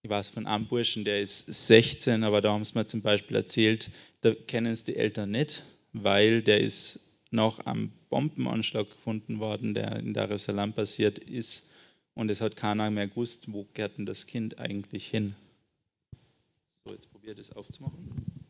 [0.00, 3.36] ich weiß von einem Burschen, der ist 16, aber da haben sie mir zum Beispiel
[3.36, 3.90] erzählt,
[4.22, 9.96] da kennen es die Eltern nicht, weil der ist nach einem Bombenanschlag gefunden worden, der
[9.96, 11.74] in Dar es Salaam passiert ist.
[12.14, 15.34] Und es hat keiner mehr gewusst, wo geht denn das Kind eigentlich hin.
[16.84, 18.41] So, jetzt probiere das aufzumachen.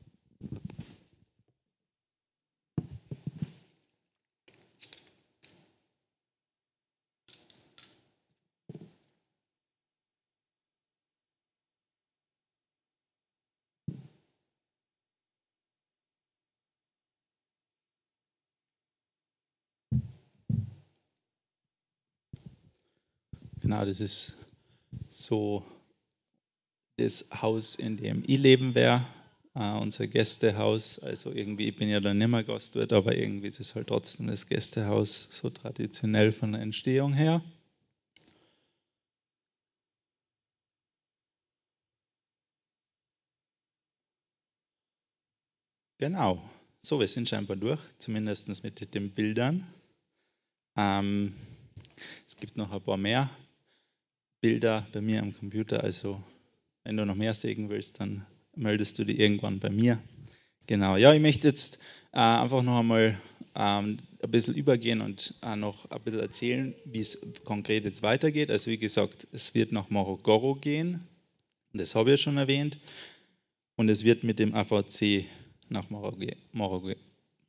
[23.73, 24.49] Genau, das ist
[25.11, 25.65] so
[26.97, 29.05] das Haus, in dem ich leben werde,
[29.55, 30.99] äh, unser Gästehaus.
[31.01, 34.29] Also irgendwie, ich bin ja dann nicht mehr Gastwirt, aber irgendwie ist es halt trotzdem
[34.29, 37.43] das Gästehaus, so traditionell von der Entstehung her.
[45.97, 46.43] Genau,
[46.83, 49.67] so, wir sind scheinbar durch, zumindest mit den Bildern.
[50.77, 51.35] Ähm,
[52.27, 53.31] es gibt noch ein paar mehr
[54.43, 55.83] Bilder bei mir am Computer.
[55.83, 56.23] Also
[56.85, 59.99] wenn du noch mehr sehen willst, dann meldest du dich irgendwann bei mir.
[60.67, 63.19] Genau, ja, ich möchte jetzt äh, einfach noch einmal
[63.55, 68.51] ähm, ein bisschen übergehen und äh, noch ein bisschen erzählen, wie es konkret jetzt weitergeht.
[68.51, 71.07] Also wie gesagt, es wird nach Morogoro gehen,
[71.73, 72.79] das habe ich schon erwähnt,
[73.77, 75.25] und es wird mit dem AVC
[75.69, 75.89] nach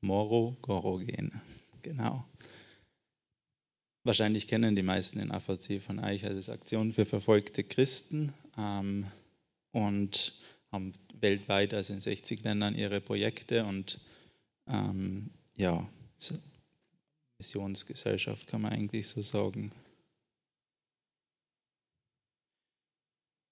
[0.02, 1.42] Morogoro gehen.
[1.82, 2.26] Genau.
[4.06, 9.06] Wahrscheinlich kennen die meisten den AVC von euch als Aktion für verfolgte Christen ähm,
[9.72, 10.34] und
[10.72, 14.02] haben weltweit, also in 60 Ländern, ihre Projekte und
[14.68, 15.88] ähm, ja,
[17.38, 19.72] Missionsgesellschaft kann man eigentlich so sagen.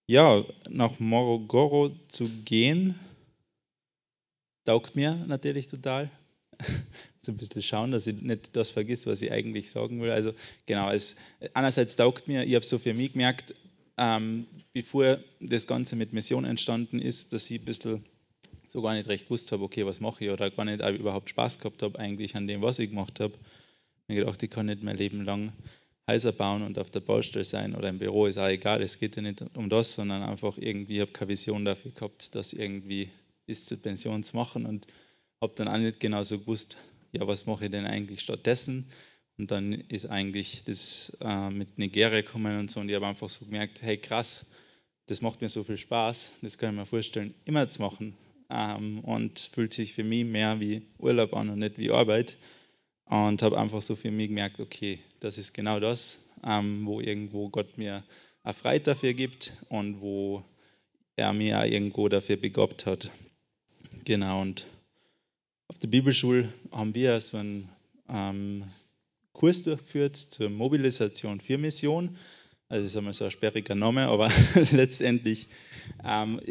[0.07, 2.99] Ja, nach Morogoro zu gehen,
[4.65, 6.11] taugt mir natürlich total
[7.21, 10.11] so ein bisschen schauen, dass ich nicht das vergisst, was ich eigentlich sagen will.
[10.11, 10.33] Also
[10.65, 11.17] genau, es,
[11.53, 13.53] einerseits taugt mir, ich habe so für mich gemerkt,
[13.97, 18.03] ähm, bevor das Ganze mit Mission entstanden ist, dass ich ein bisschen
[18.67, 21.59] so gar nicht recht gewusst habe, okay, was mache ich oder gar nicht überhaupt Spaß
[21.59, 23.33] gehabt habe eigentlich an dem, was ich gemacht habe.
[24.07, 25.51] Ich habe gedacht, ich kann nicht mein Leben lang
[26.09, 29.15] Häuser bauen und auf der Baustelle sein oder im Büro, ist auch egal, es geht
[29.15, 33.09] ja nicht um das, sondern einfach irgendwie, ich habe keine Vision dafür gehabt, das irgendwie
[33.45, 34.87] bis zur Pension zu machen und
[35.41, 36.77] habe dann auch nicht genau so gewusst,
[37.11, 38.89] ja, was mache ich denn eigentlich stattdessen?
[39.37, 42.79] Und dann ist eigentlich das äh, mit Nigeria gekommen und so.
[42.79, 44.51] Und ich habe einfach so gemerkt, hey krass,
[45.07, 48.15] das macht mir so viel Spaß, das kann ich mir vorstellen, immer zu machen.
[48.49, 52.37] Ähm, und fühlt sich für mich mehr wie Urlaub an und nicht wie Arbeit.
[53.05, 57.49] Und habe einfach so für mich gemerkt, okay, das ist genau das, ähm, wo irgendwo
[57.49, 58.03] Gott mir
[58.43, 60.43] eine Freiheit dafür gibt und wo
[61.15, 63.09] er mir auch irgendwo dafür begabt hat.
[64.05, 64.65] Genau, und
[65.71, 67.69] auf der Bibelschule haben wir so einen
[68.09, 68.65] ähm,
[69.31, 72.17] Kurs durchgeführt zur Mobilisation für Mission.
[72.67, 74.29] Also das ist einmal so ein sperriger Name, aber
[74.73, 75.47] letztendlich,
[76.03, 76.41] ähm,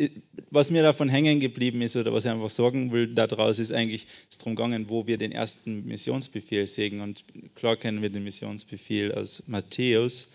[0.50, 4.06] was mir davon hängen geblieben ist oder was ich einfach sagen will daraus, ist eigentlich
[4.30, 7.02] es darum gegangen, wo wir den ersten Missionsbefehl sehen.
[7.02, 7.22] Und
[7.54, 10.32] klar kennen wir den Missionsbefehl aus Matthäus,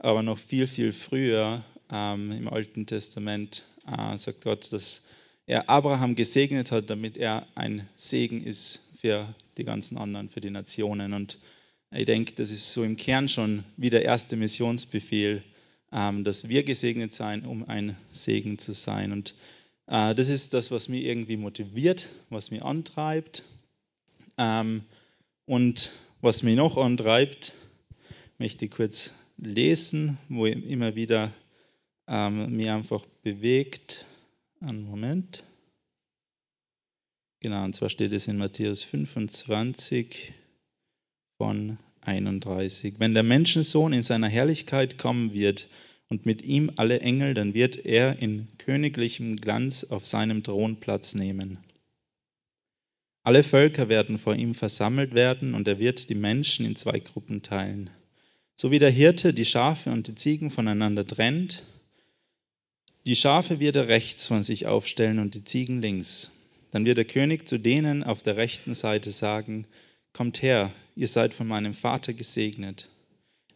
[0.00, 5.06] aber noch viel, viel früher ähm, im Alten Testament äh, sagt Gott, dass
[5.46, 10.50] er Abraham gesegnet hat, damit er ein Segen ist für die ganzen anderen, für die
[10.50, 11.12] Nationen.
[11.12, 11.38] Und
[11.90, 15.42] ich denke, das ist so im Kern schon wie der erste Missionsbefehl,
[15.92, 19.12] ähm, dass wir gesegnet sein, um ein Segen zu sein.
[19.12, 19.34] Und
[19.86, 23.42] äh, das ist das, was mich irgendwie motiviert, was mich antreibt.
[24.38, 24.82] Ähm,
[25.46, 25.90] und
[26.22, 27.52] was mich noch antreibt,
[28.38, 31.30] möchte ich kurz lesen, wo immer wieder
[32.08, 34.06] ähm, mir einfach bewegt.
[34.66, 35.44] Einen Moment.
[37.40, 40.32] Genau, und zwar steht es in Matthäus 25
[41.36, 42.98] von 31.
[42.98, 45.68] Wenn der Menschensohn in seiner Herrlichkeit kommen wird
[46.08, 51.14] und mit ihm alle Engel, dann wird er in königlichem Glanz auf seinem Thron Platz
[51.14, 51.58] nehmen.
[53.22, 57.42] Alle Völker werden vor ihm versammelt werden und er wird die Menschen in zwei Gruppen
[57.42, 57.90] teilen.
[58.56, 61.64] So wie der Hirte die Schafe und die Ziegen voneinander trennt,
[63.06, 66.48] die Schafe wird er rechts von sich aufstellen und die Ziegen links.
[66.70, 69.66] Dann wird der König zu denen auf der rechten Seite sagen,
[70.14, 72.88] Kommt her, ihr seid von meinem Vater gesegnet.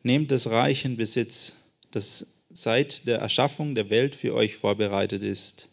[0.03, 5.69] Nehmt das Reich in Besitz, das seit der Erschaffung der Welt für euch vorbereitet ist.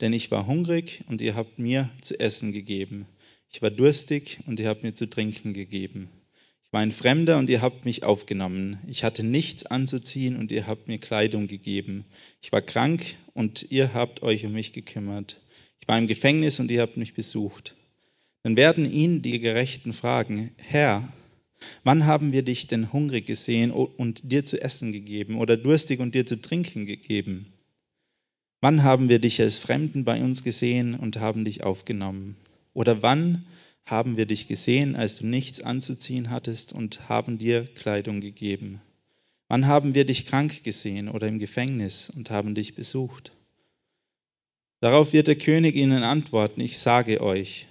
[0.00, 3.06] Denn ich war hungrig und ihr habt mir zu essen gegeben.
[3.52, 6.10] Ich war durstig und ihr habt mir zu trinken gegeben.
[6.76, 8.78] War ein Fremder und ihr habt mich aufgenommen.
[8.86, 12.04] Ich hatte nichts anzuziehen und ihr habt mir Kleidung gegeben.
[12.42, 15.40] Ich war krank und ihr habt euch um mich gekümmert.
[15.80, 17.74] Ich war im Gefängnis und ihr habt mich besucht.
[18.42, 21.10] Dann werden ihn die Gerechten fragen, Herr,
[21.82, 26.14] wann haben wir dich denn hungrig gesehen und dir zu essen gegeben oder durstig und
[26.14, 27.54] dir zu trinken gegeben?
[28.60, 32.36] Wann haben wir dich als Fremden bei uns gesehen und haben dich aufgenommen?
[32.74, 33.46] Oder wann
[33.86, 38.82] haben wir dich gesehen, als du nichts anzuziehen hattest und haben dir Kleidung gegeben?
[39.48, 43.30] Wann haben wir dich krank gesehen oder im Gefängnis und haben dich besucht?
[44.80, 47.68] Darauf wird der König ihnen antworten, ich sage euch,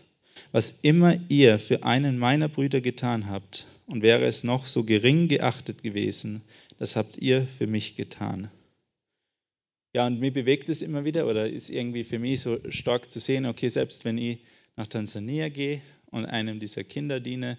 [0.53, 5.27] was immer ihr für einen meiner Brüder getan habt, und wäre es noch so gering
[5.27, 6.41] geachtet gewesen,
[6.79, 8.49] das habt ihr für mich getan.
[9.93, 13.19] Ja, und mir bewegt es immer wieder oder ist irgendwie für mich so stark zu
[13.19, 14.39] sehen, okay, selbst wenn ich
[14.75, 17.57] nach Tansania gehe und einem dieser Kinder diene,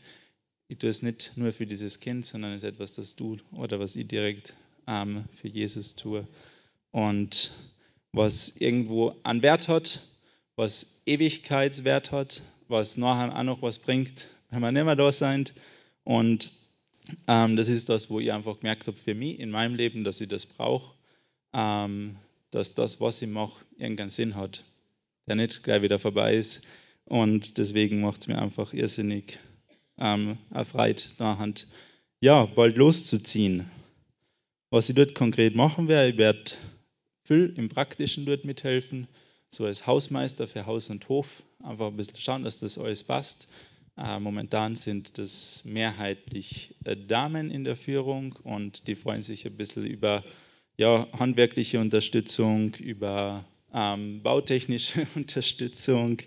[0.68, 3.78] ich tue es nicht nur für dieses Kind, sondern es ist etwas, das du oder
[3.78, 4.54] was ich direkt
[4.86, 6.26] ähm, für Jesus tue.
[6.90, 7.50] Und
[8.12, 10.00] was irgendwo an Wert hat,
[10.56, 15.52] was Ewigkeitswert hat, was nachher auch noch was bringt, wenn wir nicht mehr da sind.
[16.02, 16.52] Und
[17.28, 20.20] ähm, das ist das, wo ich einfach gemerkt habe für mich in meinem Leben, dass
[20.20, 20.94] ich das brauche,
[21.52, 22.16] ähm,
[22.50, 24.64] dass das, was ich mache, irgendeinen Sinn hat,
[25.26, 26.66] der nicht gleich wieder vorbei ist.
[27.06, 29.38] Und deswegen macht es mir einfach irrsinnig
[29.98, 31.54] ähm, erfreut, nachher
[32.20, 33.70] ja, bald loszuziehen.
[34.70, 36.52] Was ich dort konkret machen werde, ich werde
[37.24, 39.06] viel im Praktischen dort mithelfen,
[39.48, 43.48] so als Hausmeister für Haus und Hof, einfach ein bisschen schauen, dass das alles passt.
[43.96, 49.56] Äh, momentan sind das mehrheitlich äh, Damen in der Führung und die freuen sich ein
[49.56, 50.24] bisschen über
[50.76, 56.18] ja, handwerkliche Unterstützung, über ähm, bautechnische Unterstützung.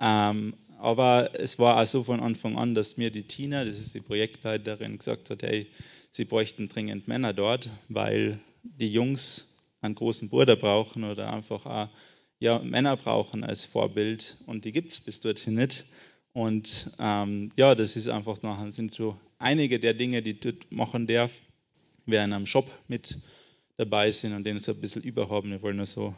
[0.00, 4.00] Ähm, aber es war also von Anfang an, dass mir die Tina, das ist die
[4.00, 5.66] Projektleiterin, gesagt hat, hey,
[6.10, 11.88] sie bräuchten dringend Männer dort, weil die Jungs einen großen Bruder brauchen oder einfach auch,
[12.38, 15.86] ja, Männer brauchen als Vorbild und die gibt es bis dorthin nicht.
[16.32, 21.06] Und ähm, ja, das ist einfach nachher, sind so einige der Dinge, die dort machen
[21.06, 21.32] darf,
[22.04, 23.16] wer in einem Shop mit
[23.78, 25.50] dabei sind und denen so ein bisschen überhaben.
[25.50, 26.14] Wir wollen nur so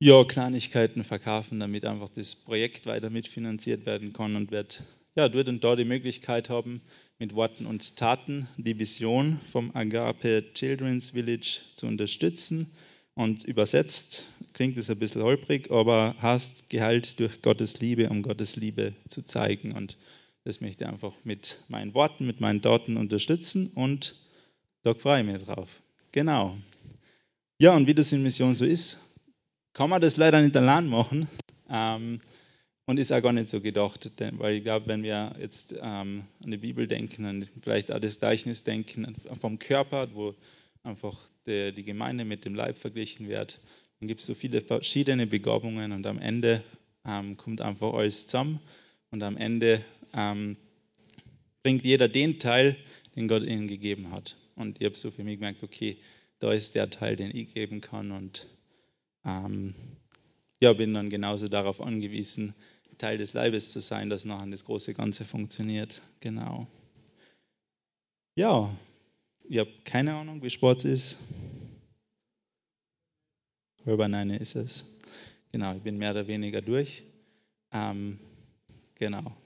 [0.00, 4.82] ja, Kleinigkeiten verkaufen, damit einfach das Projekt weiter mitfinanziert werden kann und wird
[5.14, 6.80] ja, dort und da die Möglichkeit haben,
[7.18, 12.70] mit Worten und Taten die Vision vom Agape Children's Village zu unterstützen.
[13.14, 18.56] Und übersetzt klingt es ein bisschen holprig, aber heißt Gehalt durch Gottes Liebe, um Gottes
[18.56, 19.72] Liebe zu zeigen.
[19.72, 19.98] Und
[20.44, 24.14] das möchte ich einfach mit meinen Worten, mit meinen Taten unterstützen und
[24.82, 25.82] da freue ich mich drauf.
[26.12, 26.56] Genau.
[27.58, 29.09] Ja, und wie das in Mission so ist,
[29.72, 31.28] kann man das leider nicht allein machen
[31.68, 32.20] ähm,
[32.86, 36.24] und ist auch gar nicht so gedacht, denn, weil ich glaube, wenn wir jetzt ähm,
[36.42, 40.34] an die Bibel denken und vielleicht auch das Gleichnis denken vom Körper, wo
[40.82, 43.60] einfach die, die Gemeinde mit dem Leib verglichen wird,
[44.00, 46.64] dann gibt es so viele verschiedene Begabungen und am Ende
[47.06, 48.60] ähm, kommt einfach alles zusammen
[49.10, 50.56] und am Ende ähm,
[51.62, 52.76] bringt jeder den Teil,
[53.16, 54.36] den Gott ihnen gegeben hat.
[54.56, 55.98] Und ich habe so für mich gemerkt, okay,
[56.38, 58.46] da ist der Teil, den ich geben kann und
[59.24, 59.74] ähm,
[60.60, 62.54] ja, bin dann genauso darauf angewiesen,
[62.98, 66.02] Teil des Leibes zu sein, dass nachher das große Ganze funktioniert.
[66.20, 66.66] Genau.
[68.36, 68.70] Ja,
[69.48, 71.16] ich habe keine Ahnung, wie Sport ist.
[73.86, 75.00] Über nein ist es.
[75.50, 77.02] Genau, ich bin mehr oder weniger durch.
[77.72, 78.20] Ähm,
[78.94, 79.36] genau.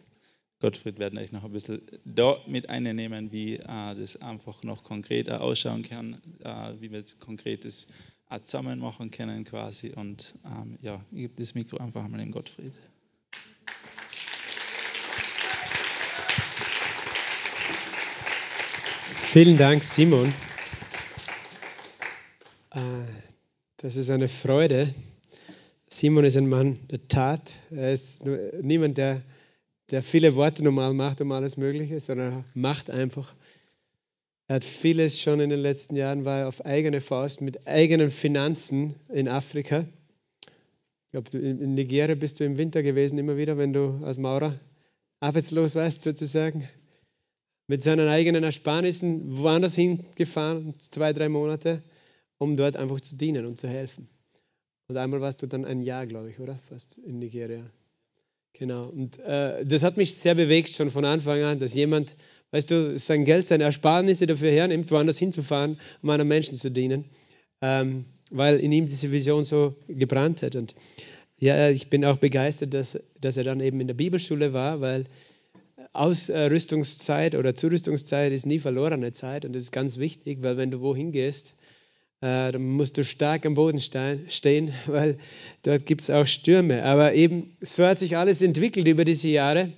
[0.61, 5.41] Gottfried werden euch noch ein bisschen da mit einnehmen, wie äh, das einfach noch konkreter
[5.41, 7.93] ausschauen kann, äh, wie wir jetzt konkretes
[8.29, 9.93] auch zusammen machen können quasi.
[9.95, 12.73] Und ähm, ja, ich gebe das Mikro einfach mal in Gottfried.
[19.15, 20.33] Vielen Dank, Simon.
[22.71, 22.79] Äh,
[23.79, 24.95] das ist eine Freude.
[25.89, 27.55] Simon ist ein Mann der Tat.
[27.71, 28.25] Er ist
[28.63, 29.23] niemand, der
[29.91, 33.35] der viele Worte normal macht um alles Mögliche, sondern er macht einfach.
[34.55, 38.95] Er hat vieles schon in den letzten Jahren, war auf eigene Faust mit eigenen Finanzen
[39.09, 39.81] in Afrika.
[39.81, 44.57] Ich glaube, in Nigeria bist du im Winter gewesen, immer wieder, wenn du als Maurer
[45.19, 46.69] arbeitslos warst, sozusagen.
[47.67, 51.83] Mit seinen eigenen Ersparnissen woanders hingefahren, zwei, drei Monate,
[52.39, 54.07] um dort einfach zu dienen und zu helfen.
[54.87, 56.61] Und einmal warst du dann ein Jahr, glaube ich, oder?
[56.69, 57.69] Fast in Nigeria.
[58.53, 58.87] Genau.
[58.87, 62.15] Und äh, das hat mich sehr bewegt schon von Anfang an, dass jemand,
[62.55, 67.05] weißt du, sein Geld, seine Ersparnisse dafür hernimmt, woanders hinzufahren, um anderen Menschen zu dienen,
[67.61, 70.55] ähm, weil in ihm diese Vision so gebrannt hat.
[70.55, 70.77] Und
[71.37, 75.07] ja, ich bin auch begeistert, dass, dass er dann eben in der Bibelschule war, weil
[75.93, 80.81] Ausrüstungszeit oder Zurüstungszeit ist nie verlorene Zeit und das ist ganz wichtig, weil wenn du
[80.81, 81.55] wohin gehst,
[82.21, 85.19] äh, dann musst du stark am Boden stehen, weil
[85.65, 86.85] dort gibt es auch Stürme.
[86.85, 89.73] Aber eben, so hat sich alles entwickelt über diese Jahre,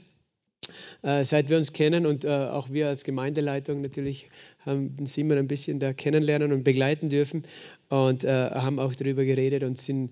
[1.03, 4.29] äh, seit wir uns kennen und äh, auch wir als Gemeindeleitung natürlich
[4.61, 7.45] haben Simon ein bisschen da kennenlernen und begleiten dürfen
[7.89, 10.11] und haben auch darüber geredet und sind,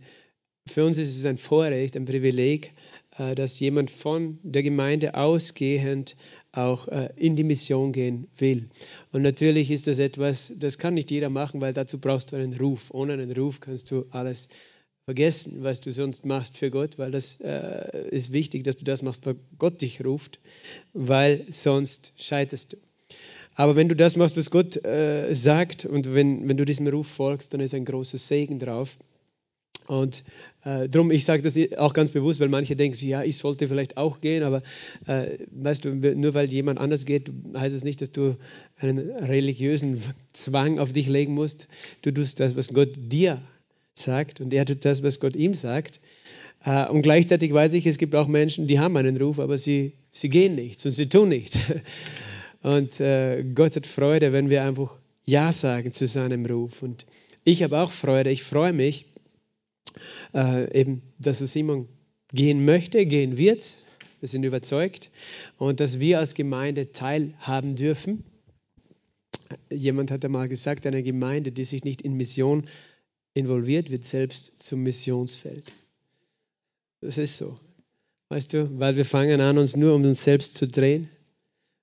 [0.69, 2.73] für uns ist es ein Vorrecht, ein Privileg,
[3.35, 6.15] dass jemand von der Gemeinde ausgehend
[6.57, 8.69] auch äh, in die Mission gehen will.
[9.13, 12.55] Und natürlich ist das etwas, das kann nicht jeder machen, weil dazu brauchst du einen
[12.55, 12.91] Ruf.
[12.93, 14.49] Ohne einen Ruf kannst du alles
[15.05, 19.03] vergessen, was du sonst machst für Gott, weil das äh, ist wichtig, dass du das
[19.03, 20.41] machst, weil Gott dich ruft,
[20.95, 22.77] weil sonst scheiterst du.
[23.55, 27.07] Aber wenn du das machst, was Gott äh, sagt und wenn, wenn du diesem Ruf
[27.07, 28.97] folgst, dann ist ein großer Segen drauf.
[29.87, 30.25] Und
[30.65, 33.99] äh, darum, ich sage das auch ganz bewusst, weil manche denken, ja, ich sollte vielleicht
[33.99, 34.63] auch gehen, aber
[35.07, 38.37] äh, weißt du, nur weil jemand anders geht, heißt es nicht, dass du
[38.79, 40.03] einen religiösen
[40.33, 41.69] Zwang auf dich legen musst.
[42.01, 43.43] Du tust das, was Gott dir
[43.95, 46.01] sagt und er tut das, was Gott ihm sagt.
[46.65, 49.93] Äh, und gleichzeitig weiß ich, es gibt auch Menschen, die haben einen Ruf, aber sie,
[50.11, 51.59] sie gehen nicht und sie tun nicht.
[52.63, 56.81] Und äh, Gott hat Freude, wenn wir einfach Ja sagen zu seinem Ruf.
[56.81, 57.05] Und
[57.45, 59.05] ich habe auch Freude, ich freue mich,
[60.35, 61.91] äh, eben, dass Simon
[62.33, 63.75] gehen möchte, gehen wird.
[64.21, 65.11] Wir sind überzeugt.
[65.59, 68.25] Und dass wir als Gemeinde teilhaben dürfen.
[69.71, 72.67] Jemand hat einmal gesagt, eine Gemeinde, die sich nicht in Mission
[73.35, 75.65] involviert, wird selbst zum Missionsfeld.
[77.01, 77.59] Das ist so.
[78.31, 81.09] Weißt du, weil wir fangen an, uns nur um uns selbst zu drehen.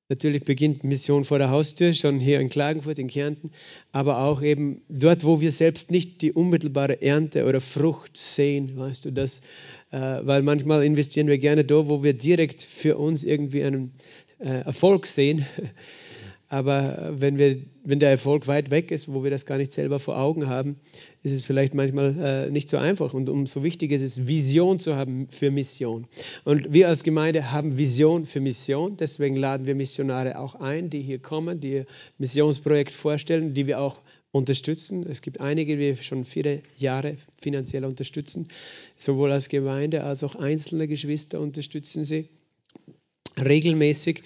[0.10, 3.52] Natürlich beginnt Mission vor der Haustür, schon hier in Klagenfurt, in Kärnten,
[3.94, 9.06] aber auch eben dort, wo wir selbst nicht die unmittelbare Ernte oder Frucht sehen, weißt
[9.06, 9.40] du, das,
[9.92, 13.94] äh, weil manchmal investieren wir gerne da, wo wir direkt für uns irgendwie einen
[14.40, 15.46] äh, Erfolg sehen.
[16.52, 20.02] Aber wenn, wir, wenn der Erfolg weit weg ist, wo wir das gar nicht selber
[20.02, 20.76] vor Augen haben,
[21.24, 23.14] ist es vielleicht manchmal äh, nicht so einfach.
[23.14, 26.08] Und umso wichtiger ist es, Vision zu haben für Mission.
[26.44, 28.98] Und wir als Gemeinde haben Vision für Mission.
[28.98, 31.86] Deswegen laden wir Missionare auch ein, die hier kommen, die ihr
[32.18, 34.02] Missionsprojekt vorstellen, die wir auch
[34.34, 35.06] unterstützen.
[35.10, 38.50] Es gibt einige, die wir schon viele Jahre finanziell unterstützen.
[38.98, 42.28] Sowohl als Gemeinde als auch einzelne Geschwister unterstützen sie
[43.40, 44.22] regelmäßig.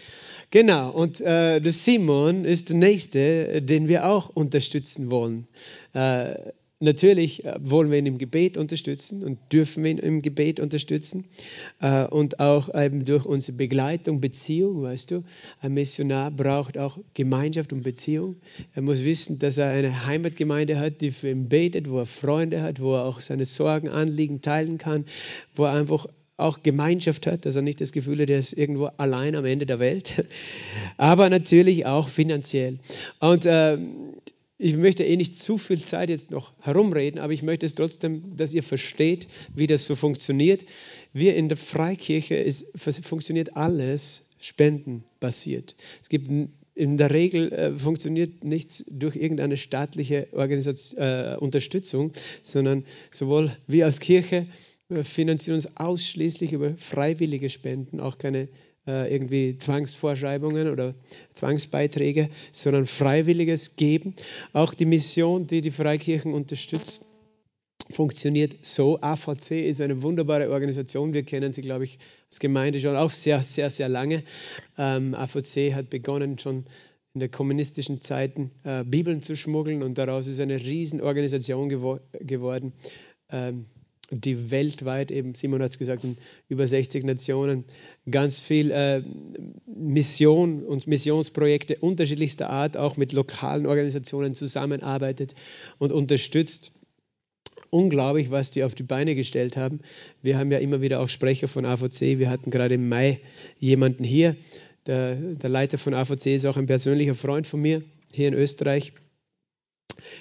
[0.55, 5.49] Genau, und äh, der Simon ist der Nächste, den wir auch unterstützen wollen.
[5.93, 6.35] Äh,
[6.79, 11.25] natürlich äh, wollen wir ihn im Gebet unterstützen und dürfen wir ihn im Gebet unterstützen
[11.81, 15.25] äh, und auch eben durch unsere Begleitung, Beziehung, weißt du.
[15.59, 18.37] Ein Missionar braucht auch Gemeinschaft und Beziehung.
[18.75, 22.61] Er muss wissen, dass er eine Heimatgemeinde hat, die für ihn betet, wo er Freunde
[22.61, 25.03] hat, wo er auch seine Sorgen, Anliegen teilen kann,
[25.53, 26.07] wo er einfach
[26.37, 29.65] auch Gemeinschaft hat, dass er nicht das Gefühl hat, er ist irgendwo allein am Ende
[29.65, 30.25] der Welt,
[30.97, 32.79] aber natürlich auch finanziell.
[33.19, 33.77] Und äh,
[34.57, 38.37] ich möchte eh nicht zu viel Zeit jetzt noch herumreden, aber ich möchte es trotzdem,
[38.37, 40.65] dass ihr versteht, wie das so funktioniert.
[41.13, 45.75] Wir in der Freikirche ist, funktioniert alles spendenbasiert.
[46.01, 46.29] Es gibt
[46.75, 52.11] in der Regel äh, funktioniert nichts durch irgendeine staatliche Organisation, äh, Unterstützung,
[52.43, 54.47] sondern sowohl wir als Kirche
[54.89, 58.49] wir finanzieren uns ausschließlich über freiwillige Spenden, auch keine
[58.87, 60.93] äh, irgendwie Zwangsvorschreibungen oder
[61.33, 64.15] Zwangsbeiträge, sondern freiwilliges Geben.
[64.53, 67.05] Auch die Mission, die die Freikirchen unterstützt,
[67.91, 68.99] funktioniert so.
[69.01, 71.13] AVC ist eine wunderbare Organisation.
[71.13, 74.23] Wir kennen sie, glaube ich, als Gemeinde schon auch sehr, sehr, sehr lange.
[74.77, 76.65] Ähm, AVC hat begonnen schon
[77.13, 82.73] in der kommunistischen Zeiten äh, Bibeln zu schmuggeln und daraus ist eine Riesenorganisation gewo geworden.
[83.31, 83.65] Ähm,
[84.11, 87.65] die weltweit, eben Simon hat es gesagt, in über 60 Nationen
[88.09, 89.01] ganz viel äh,
[89.65, 95.35] Mission und Missionsprojekte unterschiedlichster Art auch mit lokalen Organisationen zusammenarbeitet
[95.79, 96.71] und unterstützt.
[97.71, 99.79] unglaublich, was die auf die Beine gestellt haben.
[100.21, 102.19] Wir haben ja immer wieder auch Sprecher von AVC.
[102.19, 103.19] Wir hatten gerade im Mai
[103.59, 104.35] jemanden hier.
[104.85, 107.81] Der, der Leiter von AVC ist auch ein persönlicher Freund von mir
[108.13, 108.93] hier in Österreich.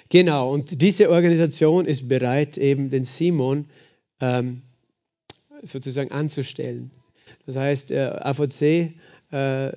[0.09, 3.65] Genau, und diese Organisation ist bereit, eben den Simon
[4.21, 4.61] ähm,
[5.63, 6.91] sozusagen anzustellen.
[7.45, 8.93] Das heißt, äh, AVC
[9.31, 9.71] äh,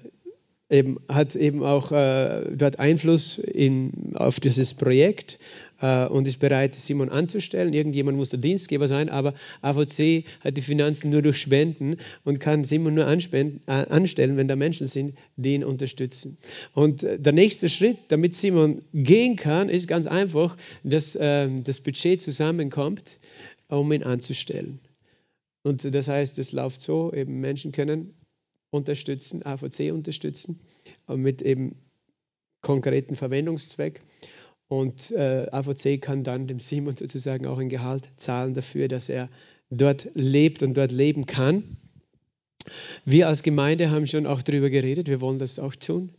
[0.70, 5.38] eben, hat eben auch äh, dort Einfluss in, auf dieses Projekt
[5.80, 7.72] äh, und ist bereit, Simon anzustellen.
[7.72, 12.64] Irgendjemand muss der Dienstgeber sein, aber AVC hat die Finanzen nur durch Spenden und kann
[12.64, 16.38] Simon nur äh, anstellen, wenn da Menschen sind, die ihn unterstützen.
[16.74, 21.80] Und äh, der nächste Schritt, damit Simon gehen kann, ist ganz einfach, dass ähm, das
[21.80, 23.18] Budget zusammenkommt,
[23.68, 24.80] um ihn anzustellen.
[25.62, 28.14] Und das heißt, es läuft so, eben Menschen können
[28.70, 30.58] unterstützen, AVC unterstützen,
[31.08, 31.76] mit eben
[32.60, 34.02] konkreten Verwendungszweck.
[34.68, 39.30] Und äh, AVC kann dann dem Simon sozusagen auch ein Gehalt zahlen dafür, dass er
[39.70, 41.78] dort lebt und dort leben kann.
[43.06, 46.10] Wir als Gemeinde haben schon auch darüber geredet, wir wollen das auch tun.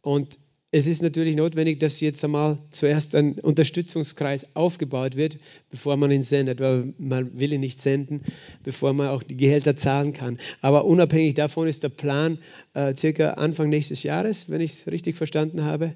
[0.00, 0.38] Und
[0.70, 5.38] es ist natürlich notwendig, dass jetzt einmal zuerst ein Unterstützungskreis aufgebaut wird,
[5.70, 8.22] bevor man ihn sendet, weil man will ihn nicht senden,
[8.64, 10.38] bevor man auch die Gehälter zahlen kann.
[10.60, 12.38] Aber unabhängig davon ist der Plan
[12.74, 15.94] äh, circa Anfang nächstes Jahres, wenn ich es richtig verstanden habe,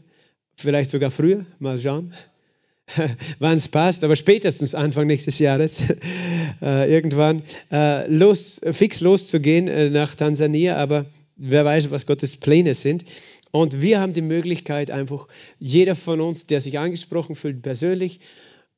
[0.57, 2.15] vielleicht sogar früher, mal schauen,
[3.39, 5.83] wann es passt, aber spätestens Anfang nächstes Jahres
[6.63, 11.05] äh, irgendwann äh, los, fix loszugehen äh, nach Tansania, aber
[11.37, 13.05] wer weiß, was Gottes Pläne sind.
[13.53, 15.29] Und wir haben die Möglichkeit, einfach
[15.59, 18.21] jeder von uns, der sich angesprochen fühlt, persönlich,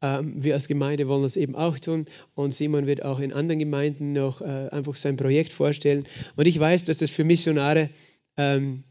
[0.03, 2.07] ähm, wir als Gemeinde wollen das eben auch tun.
[2.35, 6.05] Und Simon wird auch in anderen Gemeinden noch äh, einfach sein Projekt vorstellen.
[6.37, 7.89] Und ich weiß, dass das für Missionare
[8.37, 8.85] ähm,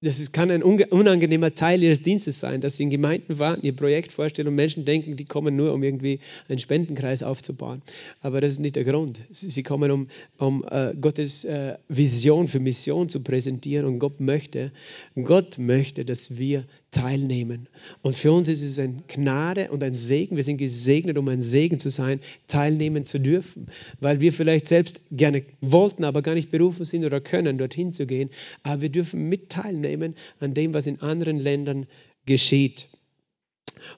[0.00, 3.74] das ist, kann ein unangenehmer Teil ihres Dienstes sein, dass sie in Gemeinden warten, ihr
[3.74, 7.82] Projekt vorstellen und Menschen denken, die kommen nur, um irgendwie einen Spendenkreis aufzubauen.
[8.20, 9.20] Aber das ist nicht der Grund.
[9.30, 14.70] Sie kommen, um, um uh, Gottes uh, Vision für Mission zu präsentieren und Gott möchte,
[15.16, 17.68] Gott möchte, dass wir teilnehmen.
[18.02, 20.36] Und für uns ist es ein Gnade und ein Segen.
[20.36, 23.66] Wir sind gesegnet, um ein Segen zu sein, teilnehmen zu dürfen,
[24.00, 28.06] weil wir vielleicht selbst gerne wollten, aber gar nicht berufen sind oder können, dorthin zu
[28.06, 28.30] gehen.
[28.62, 31.86] Aber wir dürfen mit teilnehmen an dem, was in anderen Ländern
[32.24, 32.88] geschieht.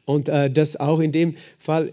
[0.05, 1.93] Und äh, das auch in dem Fall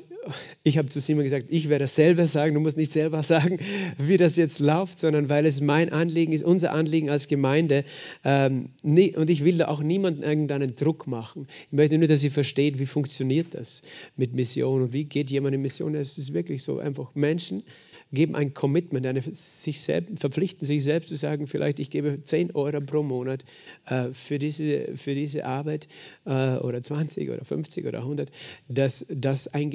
[0.64, 3.60] ich habe zu Simon gesagt, ich werde selber sagen, du musst nicht selber sagen,
[3.98, 7.84] wie das jetzt läuft, sondern weil es mein Anliegen ist, unser Anliegen als Gemeinde.
[8.24, 11.48] Ähm, nie, und ich will da auch niemanden irgendeinen Druck machen.
[11.72, 13.84] Ich möchte nur, dass sie versteht, wie funktioniert das
[14.16, 15.96] mit Mission und wie geht jemand in Mission.
[15.96, 17.64] Es ist wirklich so einfach Menschen,
[18.12, 22.56] geben ein Commitment, eine, sich selbst, verpflichten sich selbst zu sagen, vielleicht ich gebe 10
[22.56, 23.44] Euro pro Monat
[23.86, 25.88] äh, für, diese, für diese Arbeit
[26.26, 28.32] äh, oder 20 oder 50 oder 100,
[28.68, 29.72] dass das ein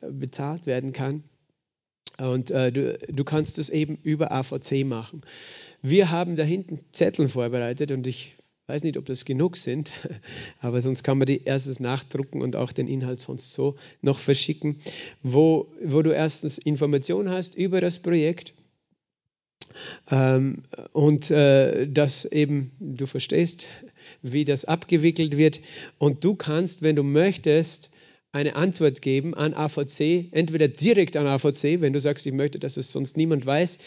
[0.00, 1.22] bezahlt werden kann.
[2.18, 5.22] Und äh, du, du kannst das eben über AVC machen.
[5.82, 8.36] Wir haben da hinten Zettel vorbereitet und ich
[8.68, 9.92] weiß nicht, ob das genug sind,
[10.60, 14.80] aber sonst kann man die erstes nachdrucken und auch den Inhalt sonst so noch verschicken,
[15.22, 18.54] wo, wo du erstens Informationen hast über das Projekt
[20.10, 20.62] ähm,
[20.92, 23.66] und äh, dass eben du verstehst,
[24.22, 25.60] wie das abgewickelt wird.
[25.98, 27.90] Und du kannst, wenn du möchtest,
[28.32, 32.76] eine Antwort geben an AVC, entweder direkt an AVC, wenn du sagst, ich möchte, dass
[32.76, 33.78] es sonst niemand weiß,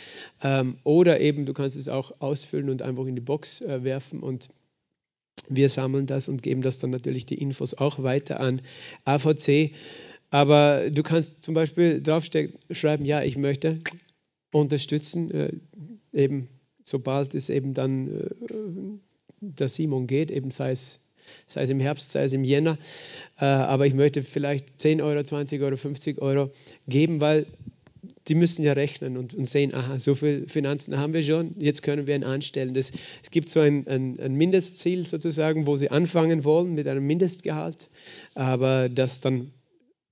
[0.43, 4.21] ähm, oder eben du kannst es auch ausfüllen und einfach in die Box äh, werfen
[4.21, 4.49] und
[5.55, 8.61] wir sammeln das und geben das dann natürlich die Infos auch weiter an
[9.05, 9.71] AVC.
[10.31, 13.79] Aber du kannst zum Beispiel draufschreiben, ja, ich möchte
[14.51, 15.51] unterstützen, äh,
[16.13, 16.49] eben
[16.83, 18.29] sobald es eben dann äh,
[19.41, 21.13] der Simon geht, eben sei es,
[21.47, 22.77] sei es im Herbst, sei es im Jänner.
[23.39, 26.51] Äh, aber ich möchte vielleicht 10 Euro, 20 Euro, 50 Euro
[26.87, 27.45] geben, weil
[28.29, 31.81] die müssen ja rechnen und, und, sehen, aha, so viel Finanzen haben wir schon, jetzt
[31.81, 32.73] können wir ihn anstellen.
[32.75, 32.91] Das,
[33.23, 37.89] es gibt so ein, ein, ein, Mindestziel sozusagen, wo sie anfangen wollen mit einem Mindestgehalt,
[38.35, 39.51] aber das dann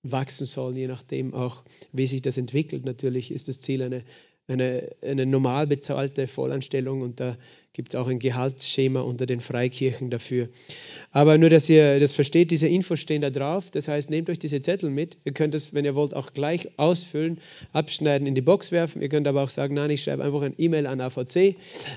[0.04, 2.86] wachsen soll, je nachdem auch, wie sich das entwickelt.
[2.86, 4.04] Natürlich ist das Ziel eine,
[4.48, 7.38] eine, eine normal bezahlte Vollanstellung und da
[7.74, 10.50] gibt es auch ein Gehaltsschema unter den Freikirchen dafür.
[11.12, 13.70] Aber nur, dass ihr das versteht, diese Infos stehen da drauf.
[13.70, 15.18] Das heißt, nehmt euch diese Zettel mit.
[15.26, 17.40] Ihr könnt das, wenn ihr wollt, auch gleich ausfüllen,
[17.74, 19.04] abschneiden, in die Box werfen.
[19.04, 21.56] Ihr könnt aber auch sagen, nein, ich schreibe einfach ein E-Mail an AVC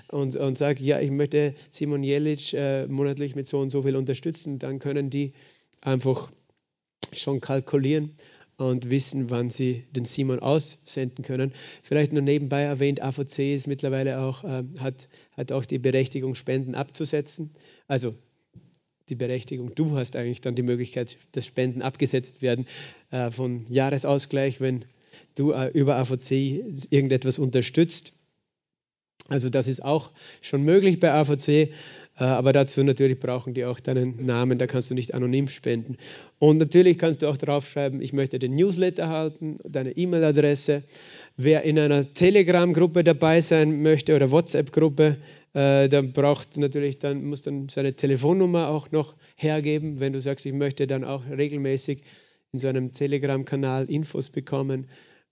[0.09, 3.97] und, und sage, ja, ich möchte Simon Jelic äh, monatlich mit so und so viel
[3.97, 4.59] unterstützen.
[4.59, 5.33] Dann können die
[5.81, 6.31] einfach
[7.13, 8.17] schon kalkulieren
[8.61, 11.53] und wissen, wann sie den Simon aussenden können.
[11.83, 16.75] Vielleicht nur nebenbei erwähnt, AVC ist mittlerweile auch, äh, hat, hat auch die Berechtigung, Spenden
[16.75, 17.51] abzusetzen.
[17.89, 18.15] Also
[19.09, 19.75] die Berechtigung.
[19.75, 22.67] Du hast eigentlich dann die Möglichkeit, dass Spenden abgesetzt werden
[23.11, 24.85] äh, von Jahresausgleich, wenn
[25.35, 26.31] du äh, über AVC
[26.91, 28.13] irgendetwas unterstützt.
[29.29, 31.73] Also das ist auch schon möglich bei AVC,
[32.17, 35.97] aber dazu natürlich brauchen die auch deinen Namen, da kannst du nicht anonym spenden.
[36.39, 40.83] Und natürlich kannst du auch draufschreiben, ich möchte den Newsletter halten, deine E-Mail-Adresse.
[41.37, 45.17] Wer in einer Telegram-Gruppe dabei sein möchte oder WhatsApp-Gruppe,
[45.55, 50.45] äh, dann braucht natürlich, dann muss dann seine Telefonnummer auch noch hergeben, wenn du sagst,
[50.45, 52.03] ich möchte dann auch regelmäßig
[52.53, 54.87] in so einem Telegram-Kanal Infos bekommen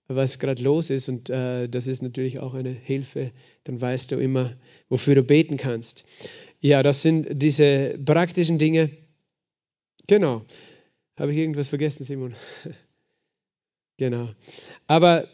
[0.09, 1.09] was gerade los ist.
[1.09, 3.31] Und äh, das ist natürlich auch eine Hilfe.
[3.65, 4.53] Dann weißt du immer,
[4.89, 6.07] wofür du beten kannst.
[6.61, 8.91] Ja, das sind diese praktischen Dinge.
[10.07, 10.43] Genau.
[11.17, 12.35] Habe ich irgendwas vergessen, Simon?
[13.97, 14.31] genau.
[14.87, 15.29] Aber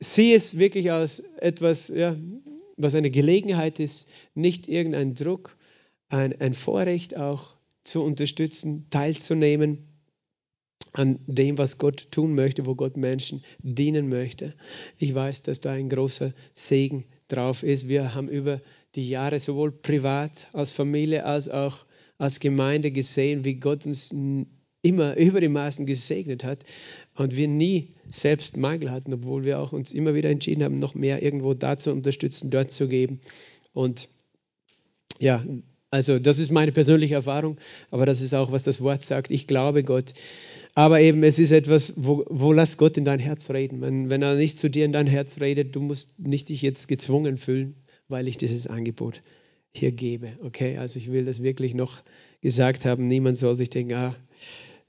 [0.00, 2.16] sieh es wirklich als etwas, ja,
[2.76, 5.56] was eine Gelegenheit ist, nicht irgendein Druck,
[6.08, 9.86] ein, ein Vorrecht auch zu unterstützen, teilzunehmen
[10.92, 14.54] an dem, was Gott tun möchte, wo Gott Menschen dienen möchte.
[14.98, 17.88] Ich weiß, dass da ein großer Segen drauf ist.
[17.88, 18.60] Wir haben über
[18.94, 21.84] die Jahre sowohl privat als Familie als auch
[22.18, 24.14] als Gemeinde gesehen, wie Gott uns
[24.82, 26.64] immer über die Maßen gesegnet hat
[27.16, 30.94] und wir nie selbst Mangel hatten, obwohl wir auch uns immer wieder entschieden haben, noch
[30.94, 33.20] mehr irgendwo da zu unterstützen, dort zu geben.
[33.72, 34.08] Und
[35.18, 35.44] ja,
[35.90, 37.56] also das ist meine persönliche Erfahrung,
[37.90, 39.30] aber das ist auch, was das Wort sagt.
[39.30, 40.14] Ich glaube Gott
[40.74, 43.80] aber eben, es ist etwas, wo, wo lass Gott in dein Herz reden.
[43.80, 46.88] Wenn, wenn er nicht zu dir in dein Herz redet, du musst nicht dich jetzt
[46.88, 47.76] gezwungen fühlen,
[48.08, 49.22] weil ich dieses Angebot
[49.72, 50.38] hier gebe.
[50.42, 52.02] Okay, also ich will das wirklich noch
[52.40, 53.08] gesagt haben.
[53.08, 54.14] Niemand soll sich denken, ah,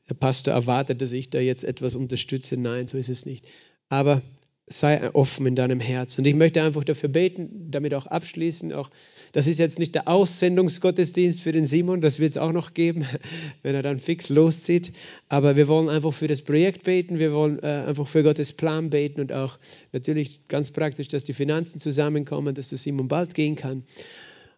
[0.10, 2.58] der Pastor erwartet, dass ich da jetzt etwas unterstütze.
[2.58, 3.48] Nein, so ist es nicht.
[3.90, 4.22] Aber
[4.68, 6.18] sei offen in deinem Herz.
[6.18, 8.74] Und ich möchte einfach dafür beten, damit auch abschließen.
[8.74, 8.90] Auch,
[9.32, 13.06] das ist jetzt nicht der Aussendungsgottesdienst für den Simon, das wird es auch noch geben,
[13.62, 14.94] wenn er dann fix loszieht.
[15.30, 18.90] Aber wir wollen einfach für das Projekt beten, wir wollen äh, einfach für Gottes Plan
[18.90, 19.60] beten und auch
[19.92, 23.84] natürlich ganz praktisch, dass die Finanzen zusammenkommen, dass der Simon bald gehen kann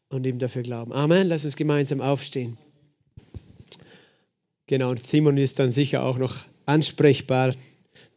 [0.07, 0.93] und ihm dafür glauben.
[0.93, 1.27] Amen.
[1.27, 2.57] Lass uns gemeinsam aufstehen.
[4.67, 7.53] Genau, und Simon ist dann sicher auch noch ansprechbar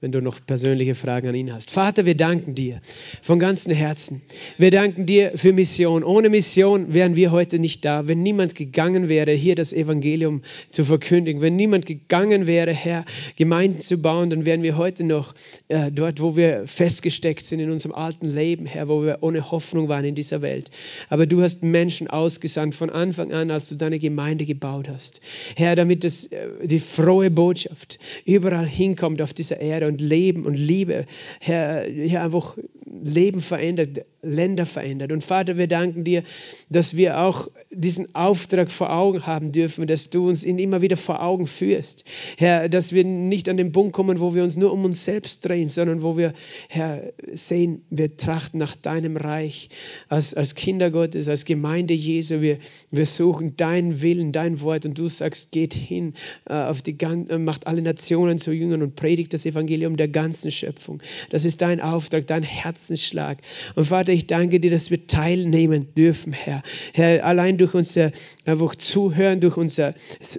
[0.00, 1.70] wenn du noch persönliche Fragen an ihn hast.
[1.70, 2.80] Vater, wir danken dir
[3.20, 4.22] von ganzem Herzen.
[4.56, 6.04] Wir danken dir für Mission.
[6.04, 8.08] Ohne Mission wären wir heute nicht da.
[8.08, 10.40] Wenn niemand gegangen wäre, hier das Evangelium
[10.70, 13.04] zu verkündigen, wenn niemand gegangen wäre, Herr,
[13.36, 15.34] Gemeinden zu bauen, dann wären wir heute noch
[15.68, 19.88] äh, dort, wo wir festgesteckt sind in unserem alten Leben, Herr, wo wir ohne Hoffnung
[19.88, 20.70] waren in dieser Welt.
[21.10, 25.20] Aber du hast Menschen ausgesandt von Anfang an, als du deine Gemeinde gebaut hast.
[25.56, 30.54] Herr, damit das, äh, die frohe Botschaft überall hinkommt auf dieser Erde und Leben und
[30.54, 31.04] Liebe,
[31.40, 32.56] Herr, Herr einfach
[33.02, 35.12] Leben verändert, Länder verändert.
[35.12, 36.22] Und Vater, wir danken dir,
[36.68, 40.96] dass wir auch diesen Auftrag vor Augen haben dürfen, dass du uns ihn immer wieder
[40.96, 42.04] vor Augen führst.
[42.36, 45.44] Herr, dass wir nicht an den Punkt kommen, wo wir uns nur um uns selbst
[45.44, 46.32] drehen, sondern wo wir,
[46.68, 49.70] Herr, sehen, wir trachten nach deinem Reich
[50.08, 52.40] als, als Kinder Gottes, als Gemeinde Jesu.
[52.40, 52.58] Wir,
[52.90, 56.14] wir suchen deinen Willen, dein Wort und du sagst, geht hin,
[56.46, 60.50] äh, auf die, äh, macht alle Nationen zu Jüngern und predigt das Evangelium der ganzen
[60.50, 61.02] Schöpfung.
[61.30, 63.38] Das ist dein Auftrag, dein Herzensschlag.
[63.74, 66.62] Und Vater, ich danke dir, dass wir teilnehmen dürfen, Herr.
[66.92, 68.12] Herr, allein durch unser
[68.44, 69.94] einfach Zuhören, durch unser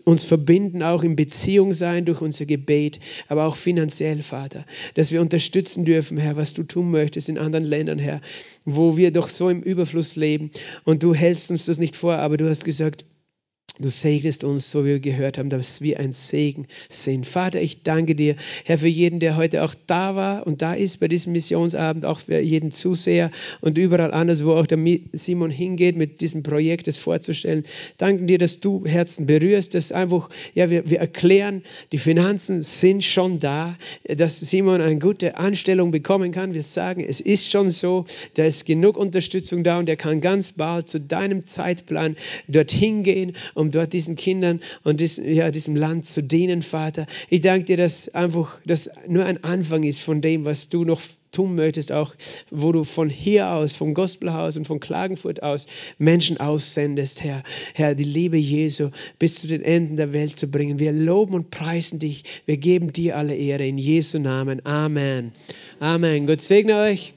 [0.06, 4.66] uns verbinden, auch in Beziehung sein, durch unser Gebet, aber auch finanziell, Vater,
[4.96, 8.22] dass wir unterstützen dürfen, Herr, was du tun möchtest in anderen Ländern, Herr,
[8.66, 10.52] wo wir doch so im Überfluss leben.
[10.84, 13.06] Und du hältst uns das nicht vor, aber du hast gesagt,
[13.80, 17.26] Du segnest uns, so wie wir gehört haben, dass wir ein Segen sind.
[17.26, 21.00] Vater, ich danke dir, Herr, für jeden, der heute auch da war und da ist
[21.00, 24.78] bei diesem Missionsabend, auch für jeden Zuseher und überall anders, wo auch der
[25.14, 27.64] Simon hingeht, mit diesem Projekt es vorzustellen.
[27.98, 31.64] Danke dir, dass du Herzen berührst, dass einfach, ja, wir, wir erklären,
[31.94, 36.54] die Finanzen sind schon da, dass Simon eine gute Anstellung bekommen kann.
[36.54, 40.52] Wir sagen, es ist schon so, da ist genug Unterstützung da und er kann ganz
[40.52, 42.18] bald zu deinem Zeitplan
[42.50, 47.06] dorthin gehen, um dort diesen Kindern und diesem, ja, diesem Land zu dienen, Vater.
[47.30, 51.00] Ich danke dir, dass einfach das nur ein Anfang ist von dem, was du noch
[51.32, 52.14] tun möchtest, auch
[52.50, 57.44] wo du von hier aus, vom Gospelhaus und von Klagenfurt aus Menschen aussendest, Herr.
[57.74, 60.80] Herr, die Liebe Jesu bis zu den Enden der Welt zu bringen.
[60.80, 62.24] Wir loben und preisen dich.
[62.46, 64.66] Wir geben dir alle Ehre in Jesu Namen.
[64.66, 65.32] Amen.
[65.80, 66.28] Amen.
[66.28, 67.14] Gott segne euch.